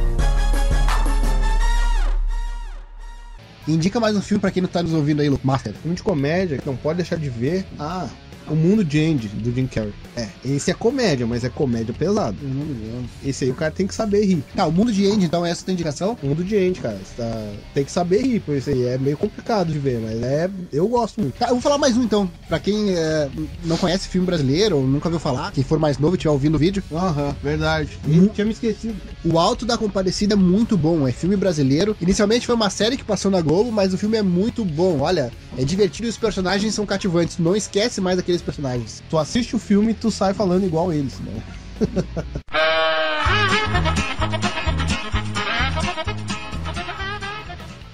Indica 3.66 3.98
mais 3.98 4.14
um 4.14 4.20
filme 4.20 4.42
pra 4.42 4.50
quem 4.50 4.60
não 4.60 4.68
tá 4.68 4.82
nos 4.82 4.92
ouvindo 4.92 5.22
aí, 5.22 5.28
Luke 5.30 5.46
Master. 5.46 5.72
Filme 5.72 5.96
de 5.96 6.02
comédia 6.02 6.58
que 6.58 6.66
não 6.66 6.76
pode 6.76 6.98
deixar 6.98 7.16
de 7.16 7.30
ver. 7.30 7.64
Ah, 7.78 8.08
O 8.48 8.54
Mundo 8.54 8.84
de 8.84 9.00
Andy, 9.00 9.28
do 9.28 9.52
Jim 9.52 9.66
Carrey. 9.66 9.92
É, 10.16 10.28
esse 10.44 10.70
é 10.70 10.74
comédia, 10.74 11.26
mas 11.26 11.42
é 11.44 11.48
comédia 11.48 11.92
pesado. 11.94 12.36
Eu 12.42 12.48
não 12.48 12.64
me 12.66 12.74
lembro. 12.86 13.04
Esse 13.24 13.44
aí 13.44 13.50
o 13.50 13.54
cara 13.54 13.70
tem 13.72 13.86
que 13.86 13.94
saber 13.94 14.24
rir. 14.24 14.44
Tá, 14.54 14.66
o 14.66 14.70
mundo 14.72 14.92
de 14.92 15.06
Andy, 15.10 15.24
então, 15.24 15.44
é 15.44 15.50
essa 15.50 15.62
a 15.62 15.64
tua 15.64 15.72
indicação? 15.72 16.16
O 16.22 16.26
Mundo 16.26 16.44
de 16.44 16.56
Andy, 16.56 16.78
cara. 16.80 16.96
Você 17.04 17.20
tá- 17.22 17.52
Tem 17.72 17.84
que 17.84 17.90
saber 17.90 18.22
rir, 18.22 18.40
por 18.40 18.54
isso 18.56 18.70
aí 18.70 18.84
é 18.84 18.98
meio 18.98 19.16
complicado 19.16 19.72
de 19.72 19.78
ver, 19.78 19.98
mas 20.00 20.22
é. 20.22 20.48
Eu 20.72 20.86
gosto 20.88 21.20
muito. 21.20 21.34
Tá, 21.38 21.46
eu 21.46 21.52
vou 21.54 21.60
falar 21.60 21.78
mais 21.78 21.96
um 21.96 22.02
então. 22.04 22.30
Pra 22.48 22.60
quem 22.60 22.90
é, 22.94 23.28
não 23.64 23.76
conhece 23.76 24.06
filme 24.08 24.26
brasileiro 24.26 24.76
ou 24.76 24.86
nunca 24.86 25.08
viu 25.10 25.18
falar, 25.18 25.50
quem 25.50 25.64
for 25.64 25.78
mais 25.78 25.98
novo 25.98 26.14
e 26.14 26.16
estiver 26.16 26.30
ouvindo 26.32 26.54
o 26.54 26.58
vídeo, 26.58 26.82
Aham, 26.92 27.34
verdade. 27.42 27.98
Mu- 28.06 28.28
Tinha 28.28 28.44
me 28.44 28.52
esquecido. 28.52 28.94
O 29.24 29.38
Alto 29.38 29.64
da 29.66 29.76
Compadecida 29.78 30.34
é 30.34 30.36
muito 30.36 30.76
bom, 30.76 31.08
é 31.08 31.12
filme 31.12 31.34
brasileiro. 31.36 31.96
Inicialmente 32.00 32.46
foi 32.46 32.54
uma 32.54 32.70
série 32.70 32.96
que 32.96 33.04
passou 33.04 33.30
na 33.30 33.40
Globo, 33.40 33.72
mas 33.72 33.92
o 33.94 33.98
filme 33.98 34.16
é 34.16 34.22
muito 34.22 34.64
bom. 34.64 35.00
Olha, 35.00 35.32
é 35.58 35.64
divertido 35.64 36.06
e 36.06 36.10
os 36.10 36.16
personagens 36.18 36.74
são 36.74 36.86
cativantes. 36.86 37.38
Não 37.38 37.56
esquece 37.56 38.00
mais 38.00 38.18
daqueles 38.34 38.42
personagens. 38.42 39.02
Tu 39.08 39.18
assiste 39.18 39.54
o 39.54 39.58
filme 39.58 39.92
e 39.92 39.94
tu 39.94 40.10
sai 40.10 40.34
falando 40.34 40.66
igual 40.66 40.92
eles, 40.92 41.20
né? 41.20 41.42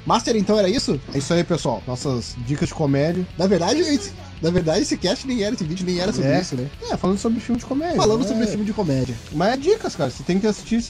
Master, 0.07 0.35
então 0.37 0.59
era 0.59 0.69
isso? 0.69 0.99
É 1.15 1.19
isso 1.19 1.33
aí, 1.33 1.45
pessoal. 1.45 1.83
Nossas 1.87 2.35
dicas 2.47 2.69
de 2.69 2.75
comédia. 2.75 3.27
Na 3.39 3.47
verdade, 3.47 3.81
esse, 3.81 4.13
na 4.41 4.51
verdade, 4.51 4.81
esse 4.81 4.97
cast 4.97 5.27
nem 5.27 5.43
era, 5.43 5.55
esse 5.55 5.63
vídeo 5.65 5.85
nem 5.85 5.99
era 6.01 6.13
sobre 6.13 6.31
É. 6.31 6.41
isso, 6.41 6.57
né? 6.57 6.69
É, 6.91 6.97
falando 6.97 7.19
sobre 7.19 7.39
filme 7.41 7.59
de 7.61 7.67
comédia. 7.67 7.97
Falando 7.97 8.23
né? 8.23 8.29
sobre 8.29 8.47
filme 8.47 8.65
de 8.65 8.73
comédia. 8.73 9.15
Mas 9.33 9.53
é 9.53 9.57
dicas, 9.57 9.95
cara. 9.95 10.11
Você 10.11 10.23
tem 10.23 10.39
que 10.41 10.47
assistir. 10.47 10.83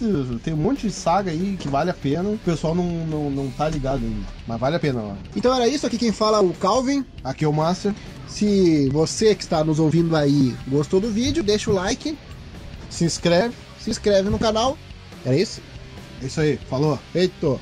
Tem 0.45 0.55
um 0.55 0.57
monte 0.57 0.87
de 0.87 0.93
saga 0.93 1.31
aí 1.33 1.57
que 1.59 1.69
vale 1.69 1.91
a 1.91 1.95
pena. 1.95 2.29
O 2.29 2.39
pessoal 2.39 2.75
não, 2.75 2.85
não, 3.07 3.31
não 3.31 3.51
tá 3.51 3.69
ligado 3.69 4.05
ainda. 4.05 4.27
Mas 4.47 4.61
vale 4.61 4.77
a 4.77 4.81
pena, 4.81 5.01
ó. 5.01 5.13
Então 5.35 5.55
era 5.55 5.67
isso, 5.67 5.87
aqui 5.87 5.99
quem 5.99 6.13
fala 6.13 6.39
é 6.39 6.41
o 6.41 6.53
Calvin. 6.55 7.05
Aqui 7.25 7.45
é 7.45 7.49
o 7.49 7.53
Master. 7.53 7.93
Se 8.29 8.89
você 8.93 9.35
que 9.35 9.43
está 9.43 9.65
nos 9.65 9.81
ouvindo 9.81 10.15
aí 10.15 10.55
gostou 10.69 11.01
do 11.01 11.11
vídeo, 11.11 11.43
deixa 11.43 11.69
o 11.71 11.75
like, 11.75 12.17
Se 12.89 13.05
inscreve. 13.05 13.55
se 13.81 13.91
inscreve 13.91 14.31
no 14.31 14.39
canal. 14.39 14.79
Era 15.27 15.37
isso? 15.37 15.61
É 16.23 16.27
isso 16.27 16.41
aí. 16.41 16.59
Falou. 16.69 16.97
Feito. 17.13 17.59